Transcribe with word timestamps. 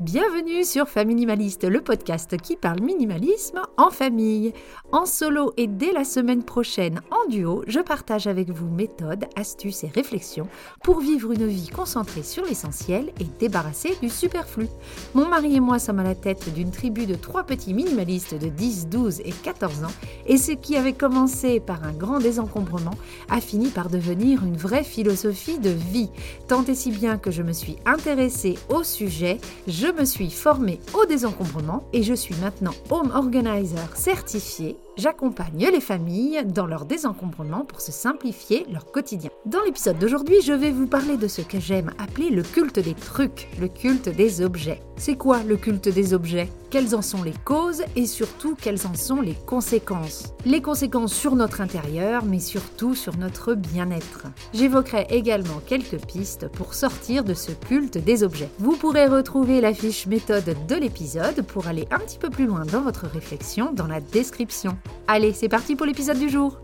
Bienvenue 0.00 0.62
sur 0.62 0.90
Familimaliste, 0.90 1.64
le 1.64 1.80
podcast 1.80 2.36
qui 2.36 2.56
parle 2.56 2.82
minimalisme 2.82 3.62
en 3.78 3.88
famille. 3.88 4.52
En 4.92 5.06
solo 5.06 5.54
et 5.56 5.66
dès 5.66 5.90
la 5.90 6.04
semaine 6.04 6.42
prochaine 6.42 7.00
en 7.10 7.26
duo, 7.30 7.64
je 7.66 7.80
partage 7.80 8.26
avec 8.26 8.50
vous 8.50 8.68
méthodes, 8.68 9.24
astuces 9.36 9.84
et 9.84 9.88
réflexions 9.88 10.48
pour 10.84 11.00
vivre 11.00 11.32
une 11.32 11.46
vie 11.46 11.68
concentrée 11.68 12.22
sur 12.22 12.44
l'essentiel 12.44 13.10
et 13.20 13.26
débarrassée 13.40 13.96
du 14.02 14.10
superflu. 14.10 14.68
Mon 15.14 15.26
mari 15.28 15.56
et 15.56 15.60
moi 15.60 15.78
sommes 15.78 16.00
à 16.00 16.04
la 16.04 16.14
tête 16.14 16.52
d'une 16.52 16.72
tribu 16.72 17.06
de 17.06 17.14
trois 17.14 17.44
petits 17.44 17.72
minimalistes 17.72 18.34
de 18.34 18.48
10, 18.48 18.88
12 18.88 19.20
et 19.20 19.32
14 19.32 19.84
ans 19.84 19.92
et 20.26 20.36
ce 20.36 20.52
qui 20.52 20.76
avait 20.76 20.92
commencé 20.92 21.58
par 21.58 21.84
un 21.84 21.92
grand 21.92 22.18
désencombrement 22.18 22.94
a 23.30 23.40
fini 23.40 23.68
par 23.68 23.88
devenir 23.88 24.44
une 24.44 24.58
vraie 24.58 24.84
philosophie 24.84 25.58
de 25.58 25.70
vie. 25.70 26.10
Tant 26.48 26.64
et 26.66 26.74
si 26.74 26.90
bien 26.90 27.16
que 27.16 27.30
je 27.30 27.42
me 27.42 27.54
suis 27.54 27.76
intéressée 27.86 28.58
au 28.68 28.82
sujet, 28.82 29.38
je 29.66 29.85
me 29.92 30.04
suis 30.04 30.30
formée 30.30 30.80
au 30.94 31.06
désencombrement 31.06 31.88
et 31.92 32.02
je 32.02 32.14
suis 32.14 32.34
maintenant 32.36 32.74
home 32.90 33.12
organizer 33.14 33.96
certifié 33.96 34.76
J'accompagne 34.98 35.68
les 35.70 35.80
familles 35.80 36.42
dans 36.46 36.64
leur 36.64 36.86
désencombrement 36.86 37.66
pour 37.66 37.82
se 37.82 37.92
simplifier 37.92 38.64
leur 38.72 38.90
quotidien. 38.90 39.28
Dans 39.44 39.62
l'épisode 39.62 39.98
d'aujourd'hui, 39.98 40.40
je 40.42 40.54
vais 40.54 40.70
vous 40.70 40.86
parler 40.86 41.18
de 41.18 41.28
ce 41.28 41.42
que 41.42 41.60
j'aime 41.60 41.92
appeler 41.98 42.30
le 42.30 42.42
culte 42.42 42.78
des 42.78 42.94
trucs, 42.94 43.48
le 43.60 43.68
culte 43.68 44.08
des 44.08 44.40
objets. 44.40 44.80
C'est 44.96 45.16
quoi 45.16 45.42
le 45.42 45.58
culte 45.58 45.90
des 45.90 46.14
objets? 46.14 46.48
Quelles 46.70 46.94
en 46.94 47.02
sont 47.02 47.22
les 47.22 47.34
causes 47.44 47.82
et 47.94 48.06
surtout 48.06 48.54
quelles 48.54 48.86
en 48.86 48.94
sont 48.94 49.20
les 49.20 49.34
conséquences? 49.34 50.32
Les 50.46 50.62
conséquences 50.62 51.12
sur 51.12 51.36
notre 51.36 51.60
intérieur, 51.60 52.24
mais 52.24 52.40
surtout 52.40 52.94
sur 52.94 53.18
notre 53.18 53.54
bien-être. 53.54 54.26
J'évoquerai 54.54 55.06
également 55.10 55.60
quelques 55.66 56.00
pistes 56.06 56.48
pour 56.48 56.72
sortir 56.72 57.22
de 57.22 57.34
ce 57.34 57.52
culte 57.52 57.98
des 57.98 58.22
objets. 58.22 58.48
Vous 58.58 58.76
pourrez 58.76 59.06
retrouver 59.06 59.60
la 59.60 59.74
fiche 59.74 60.06
méthode 60.06 60.56
de 60.66 60.74
l'épisode 60.74 61.42
pour 61.42 61.66
aller 61.66 61.86
un 61.90 61.98
petit 61.98 62.18
peu 62.18 62.30
plus 62.30 62.46
loin 62.46 62.64
dans 62.64 62.80
votre 62.80 63.06
réflexion 63.06 63.72
dans 63.72 63.86
la 63.86 64.00
description. 64.00 64.76
Allez, 65.08 65.32
c'est 65.32 65.48
parti 65.48 65.76
pour 65.76 65.86
l'épisode 65.86 66.18
du 66.18 66.28
jour. 66.28 66.58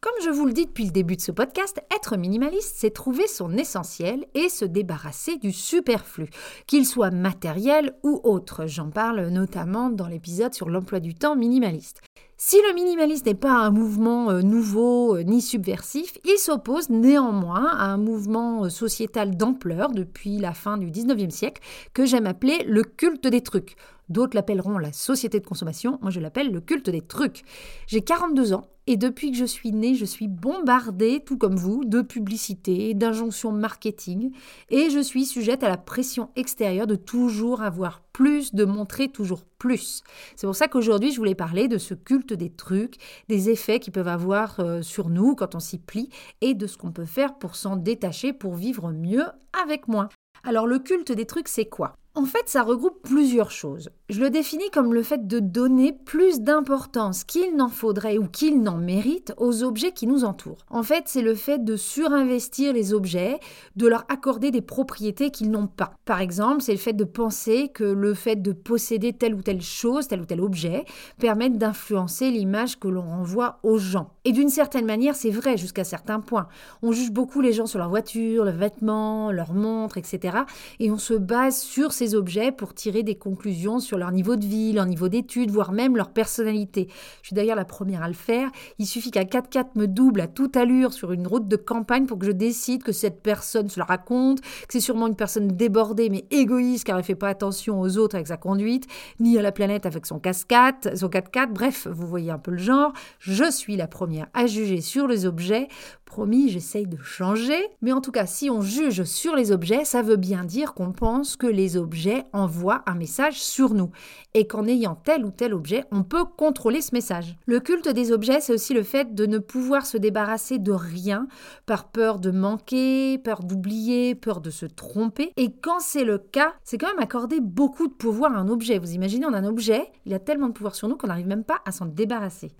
Comme 0.00 0.14
je 0.24 0.30
vous 0.30 0.46
le 0.46 0.52
dis 0.52 0.66
depuis 0.66 0.86
le 0.86 0.90
début 0.90 1.16
de 1.16 1.20
ce 1.20 1.30
podcast, 1.30 1.80
être 1.94 2.16
minimaliste, 2.16 2.74
c'est 2.76 2.90
trouver 2.90 3.26
son 3.26 3.56
essentiel 3.56 4.26
et 4.34 4.48
se 4.48 4.64
débarrasser 4.64 5.36
du 5.36 5.52
superflu, 5.52 6.30
qu'il 6.66 6.86
soit 6.86 7.10
matériel 7.10 7.94
ou 8.02 8.20
autre. 8.24 8.66
J'en 8.66 8.90
parle 8.90 9.28
notamment 9.28 9.90
dans 9.90 10.08
l'épisode 10.08 10.54
sur 10.54 10.68
l'emploi 10.70 11.00
du 11.00 11.14
temps 11.14 11.36
minimaliste. 11.36 12.00
Si 12.42 12.56
le 12.66 12.72
minimalisme 12.72 13.26
n'est 13.26 13.34
pas 13.34 13.52
un 13.52 13.70
mouvement 13.70 14.30
euh, 14.30 14.40
nouveau 14.40 15.14
euh, 15.14 15.22
ni 15.22 15.42
subversif, 15.42 16.16
il 16.24 16.38
s'oppose 16.38 16.88
néanmoins 16.88 17.66
à 17.66 17.84
un 17.84 17.98
mouvement 17.98 18.64
euh, 18.64 18.70
sociétal 18.70 19.36
d'ampleur 19.36 19.90
depuis 19.90 20.38
la 20.38 20.54
fin 20.54 20.78
du 20.78 20.90
19e 20.90 21.28
siècle 21.28 21.60
que 21.92 22.06
j'aime 22.06 22.24
appeler 22.24 22.64
le 22.66 22.82
culte 22.82 23.26
des 23.26 23.42
trucs. 23.42 23.76
D'autres 24.08 24.34
l'appelleront 24.34 24.78
la 24.78 24.94
société 24.94 25.38
de 25.38 25.44
consommation, 25.44 25.98
moi 26.00 26.10
je 26.10 26.18
l'appelle 26.18 26.50
le 26.50 26.62
culte 26.62 26.88
des 26.88 27.02
trucs. 27.02 27.42
J'ai 27.86 28.00
42 28.00 28.54
ans 28.54 28.64
et 28.90 28.96
depuis 28.96 29.30
que 29.30 29.36
je 29.36 29.44
suis 29.44 29.70
née, 29.70 29.94
je 29.94 30.04
suis 30.04 30.26
bombardée, 30.26 31.22
tout 31.24 31.38
comme 31.38 31.54
vous, 31.54 31.84
de 31.84 32.02
publicités, 32.02 32.92
d'injonctions 32.92 33.52
marketing 33.52 34.32
et 34.68 34.90
je 34.90 34.98
suis 34.98 35.26
sujette 35.26 35.62
à 35.62 35.68
la 35.68 35.76
pression 35.76 36.30
extérieure 36.34 36.88
de 36.88 36.96
toujours 36.96 37.62
avoir 37.62 38.02
plus, 38.12 38.52
de 38.52 38.64
montrer 38.64 39.06
toujours 39.06 39.44
plus. 39.58 40.02
C'est 40.34 40.48
pour 40.48 40.56
ça 40.56 40.66
qu'aujourd'hui 40.66 41.12
je 41.12 41.18
voulais 41.18 41.36
parler 41.36 41.68
de 41.68 41.78
ce 41.78 41.94
culte 41.94 42.32
des 42.32 42.50
trucs, 42.50 42.96
des 43.28 43.48
effets 43.48 43.78
qu'ils 43.78 43.92
peuvent 43.92 44.08
avoir 44.08 44.58
euh, 44.58 44.82
sur 44.82 45.08
nous 45.08 45.36
quand 45.36 45.54
on 45.54 45.60
s'y 45.60 45.78
plie 45.78 46.10
et 46.40 46.54
de 46.54 46.66
ce 46.66 46.76
qu'on 46.76 46.90
peut 46.90 47.04
faire 47.04 47.38
pour 47.38 47.54
s'en 47.54 47.76
détacher 47.76 48.32
pour 48.32 48.56
vivre 48.56 48.90
mieux 48.90 49.26
avec 49.62 49.86
moins. 49.86 50.08
Alors 50.42 50.66
le 50.66 50.78
culte 50.78 51.12
des 51.12 51.26
trucs, 51.26 51.48
c'est 51.48 51.66
quoi? 51.66 51.94
En 52.16 52.24
fait, 52.24 52.48
ça 52.48 52.64
regroupe 52.64 53.02
plusieurs 53.04 53.52
choses. 53.52 53.88
Je 54.08 54.20
le 54.20 54.30
définis 54.30 54.68
comme 54.72 54.92
le 54.92 55.04
fait 55.04 55.28
de 55.28 55.38
donner 55.38 55.92
plus 55.92 56.40
d'importance 56.40 57.22
qu'il 57.22 57.54
n'en 57.54 57.68
faudrait 57.68 58.18
ou 58.18 58.26
qu'il 58.26 58.62
n'en 58.62 58.76
mérite 58.76 59.32
aux 59.36 59.62
objets 59.62 59.92
qui 59.92 60.08
nous 60.08 60.24
entourent. 60.24 60.66
En 60.70 60.82
fait, 60.82 61.04
c'est 61.06 61.22
le 61.22 61.36
fait 61.36 61.62
de 61.64 61.76
surinvestir 61.76 62.72
les 62.72 62.92
objets, 62.92 63.38
de 63.76 63.86
leur 63.86 64.04
accorder 64.08 64.50
des 64.50 64.60
propriétés 64.60 65.30
qu'ils 65.30 65.52
n'ont 65.52 65.68
pas. 65.68 65.92
Par 66.04 66.20
exemple, 66.20 66.62
c'est 66.62 66.72
le 66.72 66.78
fait 66.78 66.94
de 66.94 67.04
penser 67.04 67.68
que 67.68 67.84
le 67.84 68.14
fait 68.14 68.36
de 68.36 68.52
posséder 68.52 69.12
telle 69.12 69.36
ou 69.36 69.42
telle 69.42 69.62
chose, 69.62 70.08
tel 70.08 70.20
ou 70.20 70.26
tel 70.26 70.40
objet, 70.40 70.86
permettent 71.20 71.58
d'influencer 71.58 72.32
l'image 72.32 72.80
que 72.80 72.88
l'on 72.88 73.02
renvoie 73.02 73.60
aux 73.62 73.78
gens. 73.78 74.10
Et 74.24 74.32
d'une 74.32 74.50
certaine 74.50 74.84
manière, 74.84 75.16
c'est 75.16 75.30
vrai 75.30 75.56
jusqu'à 75.56 75.82
certains 75.82 76.20
points. 76.20 76.46
On 76.82 76.92
juge 76.92 77.10
beaucoup 77.10 77.40
les 77.40 77.54
gens 77.54 77.64
sur 77.64 77.78
leur 77.78 77.88
voiture, 77.88 78.44
leurs 78.44 78.54
vêtements, 78.54 79.32
leurs 79.32 79.54
montres, 79.54 79.96
etc. 79.96 80.38
Et 80.78 80.90
on 80.90 80.98
se 80.98 81.14
base 81.14 81.58
sur 81.58 81.92
ces 81.92 82.14
objets 82.14 82.52
pour 82.52 82.74
tirer 82.74 83.02
des 83.02 83.14
conclusions 83.14 83.80
sur 83.80 83.96
leur 83.96 84.12
niveau 84.12 84.36
de 84.36 84.44
vie, 84.44 84.74
leur 84.74 84.84
niveau 84.84 85.08
d'études, 85.08 85.50
voire 85.50 85.72
même 85.72 85.96
leur 85.96 86.10
personnalité. 86.10 86.88
Je 87.22 87.28
suis 87.28 87.34
d'ailleurs 87.34 87.56
la 87.56 87.64
première 87.64 88.02
à 88.02 88.08
le 88.08 88.14
faire. 88.14 88.50
Il 88.78 88.86
suffit 88.86 89.10
qu'un 89.10 89.22
4x4 89.22 89.68
me 89.76 89.86
double 89.86 90.20
à 90.20 90.26
toute 90.26 90.54
allure 90.54 90.92
sur 90.92 91.12
une 91.12 91.26
route 91.26 91.48
de 91.48 91.56
campagne 91.56 92.04
pour 92.04 92.18
que 92.18 92.26
je 92.26 92.32
décide 92.32 92.82
que 92.82 92.92
cette 92.92 93.22
personne 93.22 93.70
se 93.70 93.78
la 93.78 93.86
raconte, 93.86 94.42
que 94.42 94.48
c'est 94.68 94.80
sûrement 94.80 95.06
une 95.06 95.16
personne 95.16 95.48
débordée 95.48 96.10
mais 96.10 96.26
égoïste 96.30 96.84
car 96.84 96.96
elle 96.96 97.02
ne 97.02 97.06
fait 97.06 97.14
pas 97.14 97.28
attention 97.28 97.80
aux 97.80 97.96
autres 97.96 98.16
avec 98.16 98.26
sa 98.26 98.36
conduite, 98.36 98.86
ni 99.18 99.38
à 99.38 99.42
la 99.42 99.50
planète 99.52 99.86
avec 99.86 100.04
son 100.04 100.20
son 100.20 101.08
4x4. 101.08 101.52
Bref, 101.52 101.86
vous 101.90 102.06
voyez 102.06 102.30
un 102.30 102.38
peu 102.38 102.50
le 102.50 102.58
genre. 102.58 102.92
Je 103.18 103.50
suis 103.50 103.76
la 103.76 103.86
première 103.86 104.09
à 104.34 104.46
juger 104.46 104.80
sur 104.80 105.06
les 105.06 105.26
objets. 105.26 105.68
Promis, 106.04 106.48
j'essaye 106.48 106.86
de 106.86 106.96
changer. 106.96 107.60
Mais 107.82 107.92
en 107.92 108.00
tout 108.00 108.10
cas, 108.10 108.26
si 108.26 108.50
on 108.50 108.62
juge 108.62 109.04
sur 109.04 109.36
les 109.36 109.52
objets, 109.52 109.84
ça 109.84 110.02
veut 110.02 110.16
bien 110.16 110.44
dire 110.44 110.74
qu'on 110.74 110.92
pense 110.92 111.36
que 111.36 111.46
les 111.46 111.76
objets 111.76 111.90
objet 111.90 112.24
envoie 112.32 112.84
un 112.86 112.94
message 112.94 113.42
sur 113.42 113.74
nous 113.74 113.90
et 114.32 114.46
qu'en 114.46 114.66
ayant 114.68 114.94
tel 114.94 115.24
ou 115.24 115.32
tel 115.32 115.54
objet, 115.54 115.84
on 115.90 116.04
peut 116.04 116.24
contrôler 116.24 116.80
ce 116.82 116.94
message. 116.94 117.36
Le 117.46 117.58
culte 117.58 117.88
des 117.88 118.12
objets, 118.12 118.40
c'est 118.40 118.52
aussi 118.52 118.74
le 118.74 118.84
fait 118.84 119.12
de 119.14 119.26
ne 119.26 119.38
pouvoir 119.38 119.86
se 119.86 119.96
débarrasser 119.96 120.60
de 120.60 120.70
rien 120.70 121.26
par 121.66 121.90
peur 121.90 122.20
de 122.20 122.30
manquer, 122.30 123.18
peur 123.18 123.42
d'oublier, 123.42 124.14
peur 124.14 124.40
de 124.40 124.50
se 124.50 124.66
tromper. 124.66 125.32
Et 125.36 125.52
quand 125.52 125.80
c'est 125.80 126.04
le 126.04 126.18
cas, 126.18 126.54
c'est 126.62 126.78
quand 126.78 126.86
même 126.86 127.02
accorder 127.02 127.40
beaucoup 127.40 127.88
de 127.88 127.92
pouvoir 127.92 128.36
à 128.36 128.38
un 128.38 128.48
objet. 128.48 128.78
Vous 128.78 128.92
imaginez, 128.92 129.26
on 129.26 129.32
a 129.32 129.38
un 129.38 129.44
objet, 129.44 129.90
il 130.06 130.14
a 130.14 130.20
tellement 130.20 130.46
de 130.46 130.52
pouvoir 130.52 130.76
sur 130.76 130.86
nous 130.86 130.96
qu'on 130.96 131.08
n'arrive 131.08 131.26
même 131.26 131.44
pas 131.44 131.60
à 131.64 131.72
s'en 131.72 131.86
débarrasser. 131.86 132.52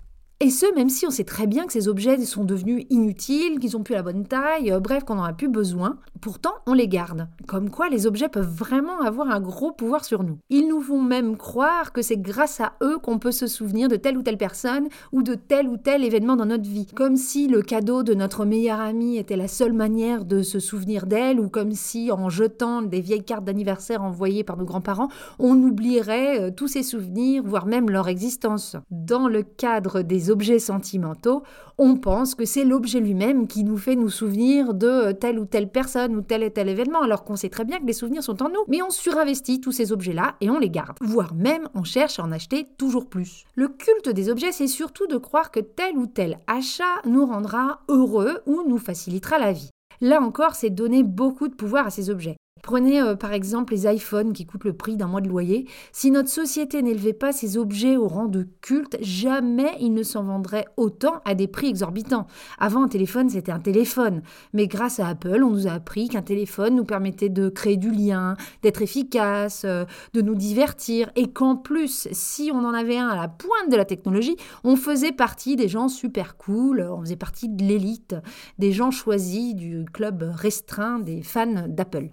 Et 0.43 0.49
ce, 0.49 0.65
même 0.73 0.89
si 0.89 1.05
on 1.05 1.11
sait 1.11 1.23
très 1.23 1.45
bien 1.45 1.67
que 1.67 1.71
ces 1.71 1.87
objets 1.87 2.19
sont 2.25 2.43
devenus 2.43 2.87
inutiles, 2.89 3.59
qu'ils 3.59 3.73
n'ont 3.73 3.83
plus 3.83 3.93
la 3.93 4.01
bonne 4.01 4.25
taille, 4.25 4.71
euh, 4.71 4.79
bref, 4.79 5.03
qu'on 5.03 5.13
n'en 5.13 5.23
a 5.23 5.33
plus 5.33 5.49
besoin, 5.49 5.99
pourtant 6.19 6.55
on 6.65 6.73
les 6.73 6.87
garde. 6.87 7.27
Comme 7.45 7.69
quoi 7.69 7.89
les 7.89 8.07
objets 8.07 8.27
peuvent 8.27 8.51
vraiment 8.51 9.01
avoir 9.01 9.29
un 9.29 9.39
gros 9.39 9.71
pouvoir 9.71 10.03
sur 10.03 10.23
nous. 10.23 10.39
Ils 10.49 10.67
nous 10.67 10.81
font 10.81 10.99
même 10.99 11.37
croire 11.37 11.93
que 11.93 12.01
c'est 12.01 12.17
grâce 12.17 12.59
à 12.59 12.73
eux 12.81 12.97
qu'on 12.97 13.19
peut 13.19 13.31
se 13.31 13.45
souvenir 13.45 13.87
de 13.87 13.97
telle 13.97 14.17
ou 14.17 14.23
telle 14.23 14.39
personne 14.39 14.87
ou 15.11 15.21
de 15.21 15.35
tel 15.35 15.67
ou 15.67 15.77
tel 15.77 16.03
événement 16.03 16.35
dans 16.35 16.47
notre 16.47 16.67
vie. 16.67 16.87
Comme 16.95 17.17
si 17.17 17.47
le 17.47 17.61
cadeau 17.61 18.01
de 18.01 18.15
notre 18.15 18.43
meilleure 18.43 18.79
amie 18.79 19.17
était 19.17 19.37
la 19.37 19.47
seule 19.47 19.73
manière 19.73 20.25
de 20.25 20.41
se 20.41 20.59
souvenir 20.59 21.05
d'elle 21.05 21.39
ou 21.39 21.49
comme 21.49 21.73
si 21.73 22.11
en 22.11 22.29
jetant 22.29 22.81
des 22.81 23.01
vieilles 23.01 23.23
cartes 23.23 23.45
d'anniversaire 23.45 24.01
envoyées 24.01 24.43
par 24.43 24.57
nos 24.57 24.65
grands-parents, 24.65 25.09
on 25.37 25.53
oublierait 25.61 26.41
euh, 26.41 26.51
tous 26.51 26.67
ces 26.67 26.81
souvenirs, 26.81 27.43
voire 27.45 27.67
même 27.67 27.91
leur 27.91 28.07
existence. 28.07 28.75
Dans 28.89 29.27
le 29.27 29.43
cadre 29.43 30.01
des 30.01 30.30
objets 30.31 30.57
sentimentaux, 30.57 31.43
on 31.77 31.95
pense 31.95 32.33
que 32.33 32.45
c'est 32.45 32.65
l'objet 32.65 32.99
lui-même 32.99 33.47
qui 33.47 33.63
nous 33.63 33.77
fait 33.77 33.95
nous 33.95 34.09
souvenir 34.09 34.73
de 34.73 35.11
telle 35.11 35.37
ou 35.37 35.45
telle 35.45 35.69
personne 35.69 36.15
ou 36.15 36.21
tel 36.21 36.41
et 36.41 36.51
tel 36.51 36.69
événement, 36.69 37.01
alors 37.01 37.23
qu'on 37.23 37.35
sait 37.35 37.49
très 37.49 37.65
bien 37.65 37.79
que 37.79 37.85
les 37.85 37.93
souvenirs 37.93 38.23
sont 38.23 38.41
en 38.41 38.49
nous. 38.49 38.63
Mais 38.67 38.81
on 38.81 38.89
surinvestit 38.89 39.61
tous 39.61 39.71
ces 39.71 39.91
objets-là 39.91 40.35
et 40.41 40.49
on 40.49 40.57
les 40.57 40.69
garde. 40.69 40.97
Voire 41.01 41.35
même 41.35 41.67
on 41.75 41.83
cherche 41.83 42.19
à 42.19 42.23
en 42.23 42.31
acheter 42.31 42.67
toujours 42.77 43.07
plus. 43.07 43.43
Le 43.55 43.67
culte 43.67 44.09
des 44.09 44.29
objets, 44.29 44.51
c'est 44.51 44.67
surtout 44.67 45.07
de 45.07 45.17
croire 45.17 45.51
que 45.51 45.59
tel 45.59 45.97
ou 45.97 46.07
tel 46.07 46.39
achat 46.47 47.01
nous 47.05 47.25
rendra 47.25 47.81
heureux 47.89 48.39
ou 48.45 48.63
nous 48.67 48.77
facilitera 48.77 49.37
la 49.37 49.51
vie. 49.51 49.69
Là 50.01 50.19
encore, 50.21 50.55
c'est 50.55 50.71
donner 50.71 51.03
beaucoup 51.03 51.47
de 51.47 51.53
pouvoir 51.53 51.85
à 51.85 51.91
ces 51.91 52.09
objets. 52.09 52.37
Prenez 52.63 53.01
euh, 53.01 53.15
par 53.15 53.33
exemple 53.33 53.73
les 53.73 53.91
iPhones 53.91 54.33
qui 54.33 54.45
coûtent 54.45 54.63
le 54.63 54.73
prix 54.73 54.97
d'un 54.97 55.07
mois 55.07 55.21
de 55.21 55.29
loyer. 55.29 55.67
Si 55.91 56.11
notre 56.11 56.29
société 56.29 56.81
n'élevait 56.81 57.13
pas 57.13 57.31
ces 57.31 57.57
objets 57.57 57.97
au 57.97 58.07
rang 58.07 58.25
de 58.25 58.47
culte, 58.61 58.97
jamais 59.01 59.71
ils 59.79 59.93
ne 59.93 60.03
s'en 60.03 60.23
vendraient 60.23 60.67
autant 60.77 61.21
à 61.25 61.35
des 61.35 61.47
prix 61.47 61.67
exorbitants. 61.67 62.27
Avant, 62.59 62.83
un 62.83 62.87
téléphone, 62.87 63.29
c'était 63.29 63.51
un 63.51 63.59
téléphone. 63.59 64.21
Mais 64.53 64.67
grâce 64.67 64.99
à 64.99 65.07
Apple, 65.07 65.43
on 65.43 65.49
nous 65.49 65.67
a 65.67 65.71
appris 65.71 66.09
qu'un 66.09 66.21
téléphone 66.21 66.75
nous 66.75 66.85
permettait 66.85 67.29
de 67.29 67.49
créer 67.49 67.77
du 67.77 67.91
lien, 67.91 68.35
d'être 68.63 68.81
efficace, 68.81 69.63
euh, 69.65 69.85
de 70.13 70.21
nous 70.21 70.35
divertir. 70.35 71.11
Et 71.15 71.31
qu'en 71.31 71.55
plus, 71.55 72.07
si 72.11 72.51
on 72.53 72.59
en 72.59 72.73
avait 72.73 72.97
un 72.97 73.07
à 73.07 73.15
la 73.15 73.27
pointe 73.27 73.71
de 73.71 73.75
la 73.75 73.85
technologie, 73.85 74.35
on 74.63 74.75
faisait 74.75 75.11
partie 75.11 75.55
des 75.55 75.67
gens 75.67 75.87
super 75.87 76.37
cool, 76.37 76.81
on 76.81 77.01
faisait 77.01 77.15
partie 77.15 77.49
de 77.49 77.63
l'élite, 77.63 78.15
des 78.59 78.71
gens 78.71 78.91
choisis 78.91 79.55
du 79.55 79.85
club 79.91 80.29
restreint 80.33 80.99
des 80.99 81.21
fans 81.21 81.67
d'Apple. 81.67 82.09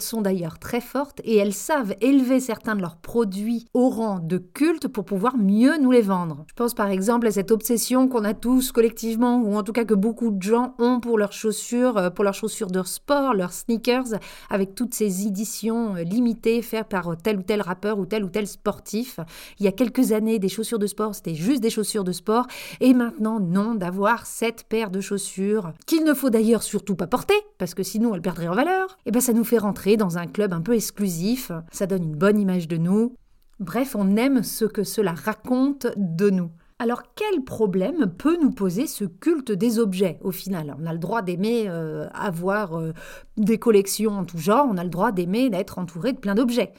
Sont 0.00 0.22
d'ailleurs 0.22 0.58
très 0.58 0.80
fortes 0.80 1.20
et 1.24 1.36
elles 1.36 1.52
savent 1.52 1.94
élever 2.00 2.40
certains 2.40 2.74
de 2.74 2.80
leurs 2.80 2.96
produits 2.96 3.66
au 3.74 3.88
rang 3.88 4.18
de 4.18 4.38
culte 4.38 4.88
pour 4.88 5.04
pouvoir 5.04 5.36
mieux 5.36 5.76
nous 5.80 5.90
les 5.90 6.02
vendre. 6.02 6.44
Je 6.48 6.54
pense 6.54 6.74
par 6.74 6.88
exemple 6.88 7.26
à 7.26 7.30
cette 7.30 7.50
obsession 7.50 8.08
qu'on 8.08 8.24
a 8.24 8.34
tous 8.34 8.72
collectivement, 8.72 9.40
ou 9.40 9.56
en 9.56 9.62
tout 9.62 9.72
cas 9.72 9.84
que 9.84 9.94
beaucoup 9.94 10.30
de 10.30 10.42
gens 10.42 10.74
ont 10.78 11.00
pour 11.00 11.18
leurs 11.18 11.32
chaussures, 11.32 11.96
euh, 11.96 12.10
pour 12.10 12.24
leurs 12.24 12.34
chaussures 12.34 12.70
de 12.70 12.82
sport, 12.82 13.34
leurs 13.34 13.52
sneakers, 13.52 14.18
avec 14.50 14.74
toutes 14.74 14.94
ces 14.94 15.26
éditions 15.26 15.96
euh, 15.96 16.02
limitées 16.02 16.62
faites 16.62 16.88
par 16.88 17.16
tel 17.16 17.38
ou 17.38 17.42
tel 17.42 17.60
rappeur 17.62 17.98
ou 17.98 18.06
tel 18.06 18.24
ou 18.24 18.28
tel 18.28 18.46
sportif. 18.46 19.20
Il 19.58 19.64
y 19.64 19.68
a 19.68 19.72
quelques 19.72 20.12
années, 20.12 20.38
des 20.38 20.48
chaussures 20.48 20.78
de 20.78 20.86
sport, 20.86 21.14
c'était 21.14 21.34
juste 21.34 21.62
des 21.62 21.70
chaussures 21.70 22.04
de 22.04 22.12
sport, 22.12 22.46
et 22.80 22.94
maintenant, 22.94 23.40
non, 23.40 23.74
d'avoir 23.74 24.26
cette 24.26 24.64
paire 24.64 24.90
de 24.90 25.00
chaussures, 25.00 25.72
qu'il 25.86 26.04
ne 26.04 26.14
faut 26.14 26.30
d'ailleurs 26.30 26.62
surtout 26.62 26.96
pas 26.96 27.06
porter, 27.06 27.34
parce 27.58 27.74
que 27.74 27.82
sinon 27.82 28.14
elles 28.14 28.22
perdraient 28.22 28.48
en 28.48 28.54
valeur, 28.54 28.98
et 29.04 29.08
eh 29.08 29.10
ben 29.10 29.20
ça 29.20 29.32
nous 29.32 29.44
fait 29.44 29.58
rentrer 29.64 29.96
dans 29.96 30.18
un 30.18 30.26
club 30.26 30.52
un 30.52 30.60
peu 30.60 30.74
exclusif, 30.74 31.50
ça 31.72 31.86
donne 31.86 32.04
une 32.04 32.16
bonne 32.16 32.38
image 32.38 32.68
de 32.68 32.76
nous. 32.76 33.16
Bref, 33.60 33.96
on 33.98 34.16
aime 34.16 34.42
ce 34.42 34.66
que 34.66 34.84
cela 34.84 35.12
raconte 35.12 35.86
de 35.96 36.28
nous. 36.28 36.50
Alors 36.78 37.02
quel 37.14 37.42
problème 37.44 38.12
peut 38.18 38.36
nous 38.42 38.50
poser 38.50 38.86
ce 38.86 39.04
culte 39.04 39.52
des 39.52 39.78
objets 39.78 40.18
au 40.22 40.32
final? 40.32 40.76
On 40.78 40.86
a 40.86 40.92
le 40.92 40.98
droit 40.98 41.22
d'aimer 41.22 41.64
euh, 41.68 42.08
avoir 42.12 42.78
euh, 42.78 42.92
des 43.38 43.58
collections 43.58 44.18
en 44.18 44.24
tout 44.24 44.38
genre, 44.38 44.66
on 44.68 44.76
a 44.76 44.84
le 44.84 44.90
droit 44.90 45.12
d'aimer 45.12 45.48
d'être 45.48 45.78
entouré 45.78 46.12
de 46.12 46.18
plein 46.18 46.34
d'objets. 46.34 46.74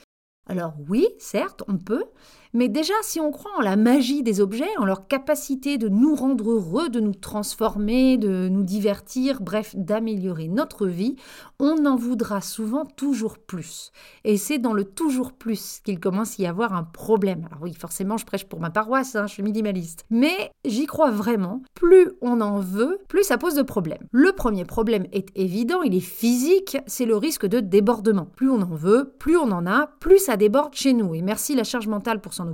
Alors 0.47 0.75
oui, 0.87 1.07
certes, 1.17 1.63
on 1.67 1.77
peut, 1.77 2.03
mais 2.55 2.69
déjà, 2.69 2.93
si 3.01 3.19
on 3.19 3.31
croit 3.31 3.51
en 3.57 3.61
la 3.61 3.75
magie 3.75 4.23
des 4.23 4.39
objets, 4.39 4.77
en 4.77 4.85
leur 4.85 5.07
capacité 5.07 5.77
de 5.77 5.89
nous 5.89 6.15
rendre 6.15 6.51
heureux, 6.51 6.87
de 6.87 7.01
nous 7.01 7.13
transformer, 7.13 8.17
de 8.17 8.47
nous 8.47 8.63
divertir, 8.63 9.41
bref, 9.41 9.75
d'améliorer 9.75 10.47
notre 10.47 10.87
vie, 10.87 11.17
on 11.59 11.85
en 11.85 11.97
voudra 11.97 12.39
souvent 12.39 12.85
toujours 12.85 13.39
plus. 13.39 13.91
Et 14.23 14.37
c'est 14.37 14.57
dans 14.57 14.71
le 14.71 14.85
toujours 14.85 15.33
plus 15.33 15.81
qu'il 15.83 15.99
commence 15.99 16.39
à 16.39 16.43
y 16.43 16.45
avoir 16.45 16.73
un 16.73 16.83
problème. 16.83 17.45
Alors 17.51 17.63
oui, 17.63 17.73
forcément, 17.73 18.15
je 18.15 18.25
prêche 18.25 18.45
pour 18.45 18.61
ma 18.61 18.69
paroisse, 18.69 19.17
hein, 19.17 19.27
je 19.27 19.33
suis 19.33 19.43
minimaliste. 19.43 20.05
Mais 20.09 20.51
j'y 20.63 20.85
crois 20.85 21.11
vraiment. 21.11 21.61
Plus 21.73 22.13
on 22.21 22.39
en 22.39 22.59
veut, 22.59 22.99
plus 23.09 23.23
ça 23.23 23.37
pose 23.37 23.55
de 23.55 23.63
problèmes. 23.63 24.07
Le 24.11 24.31
premier 24.31 24.63
problème 24.63 25.07
est 25.11 25.27
évident, 25.35 25.81
il 25.81 25.93
est 25.93 25.99
physique, 25.99 26.77
c'est 26.87 27.05
le 27.05 27.17
risque 27.17 27.45
de 27.45 27.59
débordement. 27.59 28.27
Plus 28.33 28.49
on 28.49 28.61
en 28.61 28.75
veut, 28.75 29.13
plus 29.19 29.35
on 29.35 29.51
en 29.51 29.67
a, 29.67 29.87
plus 29.99 30.19
ça 30.19 30.37
déborde 30.37 30.73
chez 30.73 30.93
nous. 30.93 31.15
Et 31.15 31.21
merci 31.21 31.53
la 31.53 31.65
charge 31.65 31.87
mentale 31.87 32.21
pour 32.21 32.33
son 32.33 32.44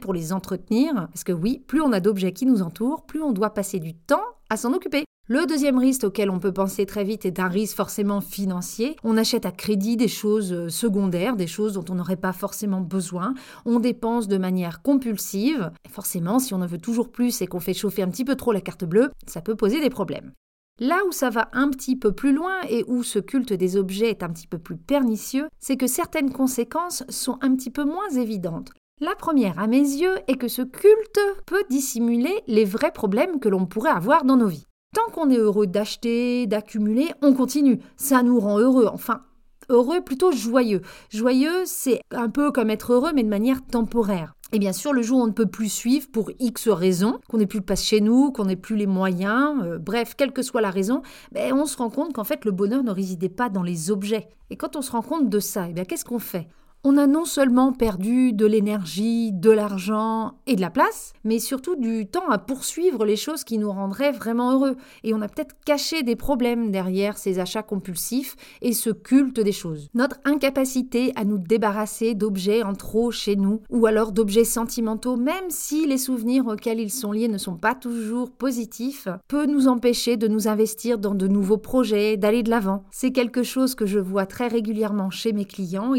pour 0.00 0.14
les 0.14 0.32
entretenir. 0.32 0.94
Parce 1.12 1.24
que 1.24 1.32
oui, 1.32 1.62
plus 1.66 1.80
on 1.80 1.92
a 1.92 2.00
d'objets 2.00 2.32
qui 2.32 2.46
nous 2.46 2.62
entourent, 2.62 3.04
plus 3.04 3.22
on 3.22 3.32
doit 3.32 3.54
passer 3.54 3.80
du 3.80 3.94
temps 3.94 4.24
à 4.50 4.56
s'en 4.56 4.72
occuper. 4.72 5.04
Le 5.26 5.46
deuxième 5.46 5.78
risque 5.78 6.04
auquel 6.04 6.28
on 6.28 6.38
peut 6.38 6.52
penser 6.52 6.84
très 6.84 7.02
vite 7.02 7.24
est 7.24 7.40
un 7.40 7.48
risque 7.48 7.76
forcément 7.76 8.20
financier. 8.20 8.94
On 9.04 9.16
achète 9.16 9.46
à 9.46 9.52
crédit 9.52 9.96
des 9.96 10.06
choses 10.06 10.52
euh, 10.52 10.68
secondaires, 10.68 11.36
des 11.36 11.46
choses 11.46 11.72
dont 11.72 11.84
on 11.88 11.94
n'aurait 11.94 12.16
pas 12.16 12.34
forcément 12.34 12.82
besoin. 12.82 13.32
On 13.64 13.80
dépense 13.80 14.28
de 14.28 14.36
manière 14.36 14.82
compulsive. 14.82 15.70
Forcément, 15.88 16.38
si 16.38 16.52
on 16.52 16.60
en 16.60 16.66
veut 16.66 16.76
toujours 16.76 17.10
plus 17.10 17.40
et 17.40 17.46
qu'on 17.46 17.58
fait 17.60 17.72
chauffer 17.72 18.02
un 18.02 18.10
petit 18.10 18.26
peu 18.26 18.36
trop 18.36 18.52
la 18.52 18.60
carte 18.60 18.84
bleue, 18.84 19.10
ça 19.26 19.40
peut 19.40 19.56
poser 19.56 19.80
des 19.80 19.88
problèmes. 19.88 20.32
Là 20.78 20.98
où 21.08 21.12
ça 21.12 21.30
va 21.30 21.48
un 21.52 21.70
petit 21.70 21.96
peu 21.96 22.12
plus 22.12 22.34
loin 22.34 22.60
et 22.68 22.84
où 22.86 23.02
ce 23.02 23.18
culte 23.18 23.54
des 23.54 23.78
objets 23.78 24.10
est 24.10 24.24
un 24.24 24.28
petit 24.28 24.46
peu 24.48 24.58
plus 24.58 24.76
pernicieux, 24.76 25.48
c'est 25.58 25.78
que 25.78 25.86
certaines 25.86 26.32
conséquences 26.32 27.02
sont 27.08 27.38
un 27.40 27.54
petit 27.54 27.70
peu 27.70 27.84
moins 27.84 28.10
évidentes. 28.10 28.72
La 29.00 29.16
première, 29.16 29.58
à 29.58 29.66
mes 29.66 29.80
yeux, 29.80 30.14
est 30.28 30.36
que 30.36 30.46
ce 30.46 30.62
culte 30.62 31.18
peut 31.46 31.64
dissimuler 31.68 32.32
les 32.46 32.64
vrais 32.64 32.92
problèmes 32.92 33.40
que 33.40 33.48
l'on 33.48 33.66
pourrait 33.66 33.90
avoir 33.90 34.24
dans 34.24 34.36
nos 34.36 34.46
vies. 34.46 34.66
Tant 34.94 35.10
qu'on 35.12 35.30
est 35.30 35.36
heureux 35.36 35.66
d'acheter, 35.66 36.46
d'accumuler, 36.46 37.08
on 37.20 37.34
continue. 37.34 37.80
Ça 37.96 38.22
nous 38.22 38.38
rend 38.38 38.60
heureux. 38.60 38.86
Enfin, 38.86 39.22
heureux, 39.68 40.00
plutôt 40.00 40.30
joyeux. 40.30 40.80
Joyeux, 41.10 41.64
c'est 41.64 42.02
un 42.12 42.28
peu 42.30 42.52
comme 42.52 42.70
être 42.70 42.92
heureux, 42.92 43.10
mais 43.12 43.24
de 43.24 43.28
manière 43.28 43.66
temporaire. 43.66 44.34
Et 44.52 44.60
bien 44.60 44.72
sûr, 44.72 44.92
le 44.92 45.02
jour 45.02 45.18
où 45.18 45.22
on 45.22 45.26
ne 45.26 45.32
peut 45.32 45.46
plus 45.46 45.70
suivre 45.70 46.08
pour 46.12 46.30
X 46.38 46.68
raisons, 46.68 47.18
qu'on 47.28 47.38
n'ait 47.38 47.46
plus 47.46 47.58
le 47.58 47.64
passe 47.64 47.82
chez 47.82 48.00
nous, 48.00 48.30
qu'on 48.30 48.44
n'ait 48.44 48.54
plus 48.54 48.76
les 48.76 48.86
moyens, 48.86 49.60
euh, 49.64 49.78
bref, 49.78 50.14
quelle 50.16 50.32
que 50.32 50.42
soit 50.42 50.60
la 50.60 50.70
raison, 50.70 51.02
ben, 51.32 51.52
on 51.52 51.66
se 51.66 51.76
rend 51.76 51.90
compte 51.90 52.12
qu'en 52.12 52.22
fait, 52.22 52.44
le 52.44 52.52
bonheur 52.52 52.84
ne 52.84 52.92
résidait 52.92 53.28
pas 53.28 53.48
dans 53.48 53.64
les 53.64 53.90
objets. 53.90 54.28
Et 54.50 54.56
quand 54.56 54.76
on 54.76 54.82
se 54.82 54.92
rend 54.92 55.02
compte 55.02 55.28
de 55.28 55.40
ça, 55.40 55.66
eh 55.68 55.84
qu'est-ce 55.84 56.04
qu'on 56.04 56.20
fait? 56.20 56.46
On 56.86 56.98
a 56.98 57.06
non 57.06 57.24
seulement 57.24 57.72
perdu 57.72 58.34
de 58.34 58.44
l'énergie, 58.44 59.32
de 59.32 59.50
l'argent 59.50 60.34
et 60.46 60.54
de 60.54 60.60
la 60.60 60.68
place, 60.68 61.14
mais 61.24 61.38
surtout 61.38 61.76
du 61.76 62.06
temps 62.06 62.28
à 62.28 62.36
poursuivre 62.36 63.06
les 63.06 63.16
choses 63.16 63.42
qui 63.42 63.56
nous 63.56 63.72
rendraient 63.72 64.12
vraiment 64.12 64.52
heureux. 64.52 64.76
Et 65.02 65.14
on 65.14 65.22
a 65.22 65.28
peut-être 65.28 65.56
caché 65.64 66.02
des 66.02 66.14
problèmes 66.14 66.70
derrière 66.70 67.16
ces 67.16 67.38
achats 67.38 67.62
compulsifs 67.62 68.36
et 68.60 68.74
ce 68.74 68.90
culte 68.90 69.40
des 69.40 69.52
choses. 69.52 69.88
Notre 69.94 70.18
incapacité 70.26 71.12
à 71.16 71.24
nous 71.24 71.38
débarrasser 71.38 72.14
d'objets 72.14 72.62
en 72.62 72.74
trop 72.74 73.10
chez 73.10 73.34
nous, 73.36 73.62
ou 73.70 73.86
alors 73.86 74.12
d'objets 74.12 74.44
sentimentaux, 74.44 75.16
même 75.16 75.48
si 75.48 75.86
les 75.86 75.98
souvenirs 75.98 76.46
auxquels 76.46 76.80
ils 76.80 76.92
sont 76.92 77.12
liés 77.12 77.28
ne 77.28 77.38
sont 77.38 77.56
pas 77.56 77.74
toujours 77.74 78.30
positifs, 78.30 79.08
peut 79.26 79.46
nous 79.46 79.68
empêcher 79.68 80.18
de 80.18 80.28
nous 80.28 80.48
investir 80.48 80.98
dans 80.98 81.14
de 81.14 81.28
nouveaux 81.28 81.56
projets, 81.56 82.18
d'aller 82.18 82.42
de 82.42 82.50
l'avant. 82.50 82.84
C'est 82.90 83.12
quelque 83.12 83.42
chose 83.42 83.74
que 83.74 83.86
je 83.86 83.98
vois 83.98 84.26
très 84.26 84.48
régulièrement 84.48 85.08
chez 85.08 85.32
mes 85.32 85.46
clients. 85.46 85.94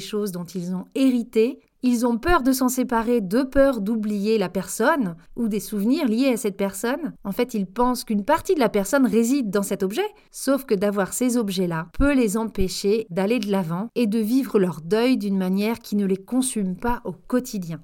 Choses 0.00 0.32
dont 0.32 0.44
ils 0.44 0.74
ont 0.74 0.84
hérité, 0.94 1.60
ils 1.82 2.04
ont 2.04 2.18
peur 2.18 2.42
de 2.42 2.50
s'en 2.50 2.68
séparer, 2.68 3.20
de 3.20 3.42
peur 3.42 3.80
d'oublier 3.80 4.36
la 4.36 4.48
personne 4.48 5.14
ou 5.36 5.46
des 5.48 5.60
souvenirs 5.60 6.08
liés 6.08 6.32
à 6.32 6.36
cette 6.36 6.56
personne. 6.56 7.14
En 7.22 7.30
fait, 7.30 7.54
ils 7.54 7.66
pensent 7.66 8.02
qu'une 8.02 8.24
partie 8.24 8.54
de 8.54 8.60
la 8.60 8.68
personne 8.68 9.06
réside 9.06 9.50
dans 9.50 9.62
cet 9.62 9.84
objet, 9.84 10.08
sauf 10.32 10.64
que 10.64 10.74
d'avoir 10.74 11.12
ces 11.12 11.36
objets-là 11.36 11.86
peut 11.96 12.14
les 12.14 12.36
empêcher 12.36 13.06
d'aller 13.10 13.38
de 13.38 13.50
l'avant 13.50 13.88
et 13.94 14.08
de 14.08 14.18
vivre 14.18 14.58
leur 14.58 14.80
deuil 14.80 15.18
d'une 15.18 15.38
manière 15.38 15.78
qui 15.78 15.94
ne 15.94 16.06
les 16.06 16.16
consume 16.16 16.76
pas 16.76 17.00
au 17.04 17.12
quotidien. 17.12 17.80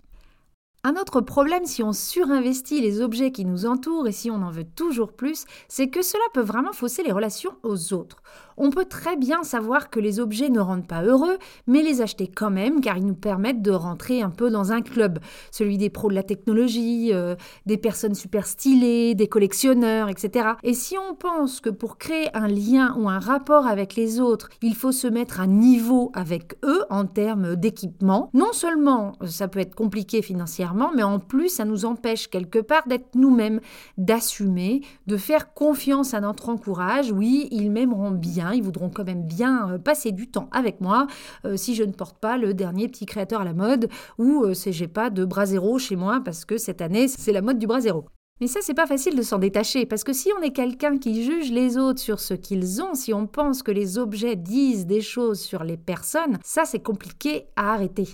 Un 0.87 0.97
autre 0.97 1.23
problème 1.23 1.65
si 1.65 1.83
on 1.83 1.95
surinvestit 1.95 2.83
les 2.83 3.01
objets 3.01 3.33
qui 3.33 3.47
nous 3.47 3.65
entourent 3.65 4.07
et 4.07 4.13
si 4.13 4.31
on 4.31 4.43
en 4.43 4.51
veut 4.51 4.67
toujours 4.67 5.15
plus, 5.15 5.47
c'est 5.67 5.89
que 5.89 6.03
cela 6.03 6.23
peut 6.35 6.43
vraiment 6.43 6.75
fausser 6.75 7.03
les 7.03 7.11
relations 7.11 7.53
aux 7.63 7.95
autres. 7.95 8.23
On 8.59 8.69
peut 8.69 8.85
très 8.85 9.17
bien 9.17 9.45
savoir 9.45 9.89
que 9.89 9.99
les 9.99 10.21
objets 10.21 10.51
ne 10.51 10.61
rendent 10.61 10.87
pas 10.87 11.03
heureux, 11.03 11.39
mais 11.67 11.83
les 11.83 12.03
acheter 12.03 12.29
quand 12.29 12.51
même 12.51 12.83
car 12.83 12.99
ils 12.99 13.07
nous 13.07 13.15
permettent 13.15 13.63
de 13.63 13.71
rentrer 13.71 14.21
un 14.21 14.29
peu 14.29 14.51
dans 14.51 14.73
un 14.73 14.83
club, 14.83 15.21
celui 15.51 15.79
des 15.79 15.89
pros 15.89 16.11
de 16.11 16.15
la 16.15 16.23
technologie, 16.23 17.15
euh, 17.15 17.35
des 17.65 17.79
personnes 17.79 18.15
super 18.15 18.47
stylées, 18.47 19.15
des 19.15 19.27
collectionneurs, 19.27 20.11
etc. 20.11 20.51
Et 20.63 20.75
si 20.75 20.97
on 20.99 21.15
pense 21.15 21.61
que 21.61 21.71
pour 21.71 21.97
créer 21.97 22.29
un 22.37 22.47
lien 22.47 22.95
ou 22.99 23.09
un 23.09 23.21
rapport 23.21 23.67
avec 23.67 23.97
les 23.97 24.21
autres, 24.21 24.51
il 24.61 24.75
faut 24.75 24.93
se 24.93 25.07
mettre 25.07 25.41
à 25.41 25.47
niveau 25.47 26.13
avec 26.15 26.59
eux 26.63 26.85
en 26.91 27.07
termes 27.07 27.57
d'équipement, 27.57 28.29
non 28.35 28.53
seulement 28.53 29.15
ça 29.27 29.49
peut 29.49 29.61
être 29.61 29.75
compliqué 29.75 30.21
financièrement, 30.21 30.74
mais 30.95 31.03
en 31.03 31.19
plus, 31.19 31.49
ça 31.49 31.65
nous 31.65 31.85
empêche 31.85 32.29
quelque 32.29 32.59
part 32.59 32.87
d'être 32.87 33.15
nous-mêmes, 33.15 33.61
d'assumer, 33.99 34.83
de 35.07 35.17
faire 35.17 35.55
confiance 35.55 36.15
à 36.15 36.21
notre 36.21 36.49
encourage. 36.49 37.13
Oui, 37.13 37.49
ils 37.51 37.71
m'aimeront 37.71 38.11
bien, 38.11 38.53
ils 38.53 38.63
voudront 38.63 38.91
quand 38.91 39.05
même 39.05 39.25
bien 39.25 39.71
euh, 39.71 39.79
passer 39.79 40.13
du 40.13 40.31
temps 40.31 40.49
avec 40.53 40.81
moi 40.81 41.07
euh, 41.45 41.57
si 41.57 41.75
je 41.75 41.85
ne 41.85 41.93
porte 41.93 42.19
pas 42.19 42.37
le 42.37 42.55
dernier 42.55 42.89
petit 42.89 43.07
créateur 43.07 43.41
à 43.41 43.45
la 43.45 43.55
mode 43.55 43.89
ou 44.19 44.45
euh, 44.45 44.55
si 44.55 44.73
j'ai 44.73 44.89
pas 44.89 45.11
de 45.11 45.25
bras 45.25 45.47
zéro 45.47 45.79
chez 45.79 45.97
moi 45.97 46.21
parce 46.25 46.45
que 46.45 46.59
cette 46.59 46.83
année, 46.83 47.09
c'est 47.09 47.33
la 47.33 47.43
mode 47.43 47.59
du 47.59 47.67
bras 47.67 47.81
zéro. 47.81 48.07
Mais 48.41 48.49
ça, 48.49 48.61
c'est 48.63 48.75
pas 48.75 48.87
facile 48.87 49.15
de 49.15 49.23
s'en 49.23 49.39
détacher, 49.39 49.87
parce 49.87 50.03
que 50.03 50.13
si 50.13 50.29
on 50.37 50.43
est 50.43 50.51
quelqu'un 50.51 50.99
qui 50.99 51.23
juge 51.23 51.53
les 51.53 51.79
autres 51.79 52.01
sur 52.01 52.19
ce 52.19 52.35
qu'ils 52.35 52.83
ont, 52.83 52.95
si 52.95 53.15
on 53.15 53.29
pense 53.29 53.63
que 53.63 53.71
les 53.71 53.97
objets 53.97 54.35
disent 54.35 54.87
des 54.87 55.01
choses 55.01 55.41
sur 55.41 55.63
les 55.63 55.77
personnes, 55.77 56.39
ça, 56.43 56.65
c'est 56.65 56.83
compliqué 56.83 57.47
à 57.55 57.73
arrêter. 57.73 58.09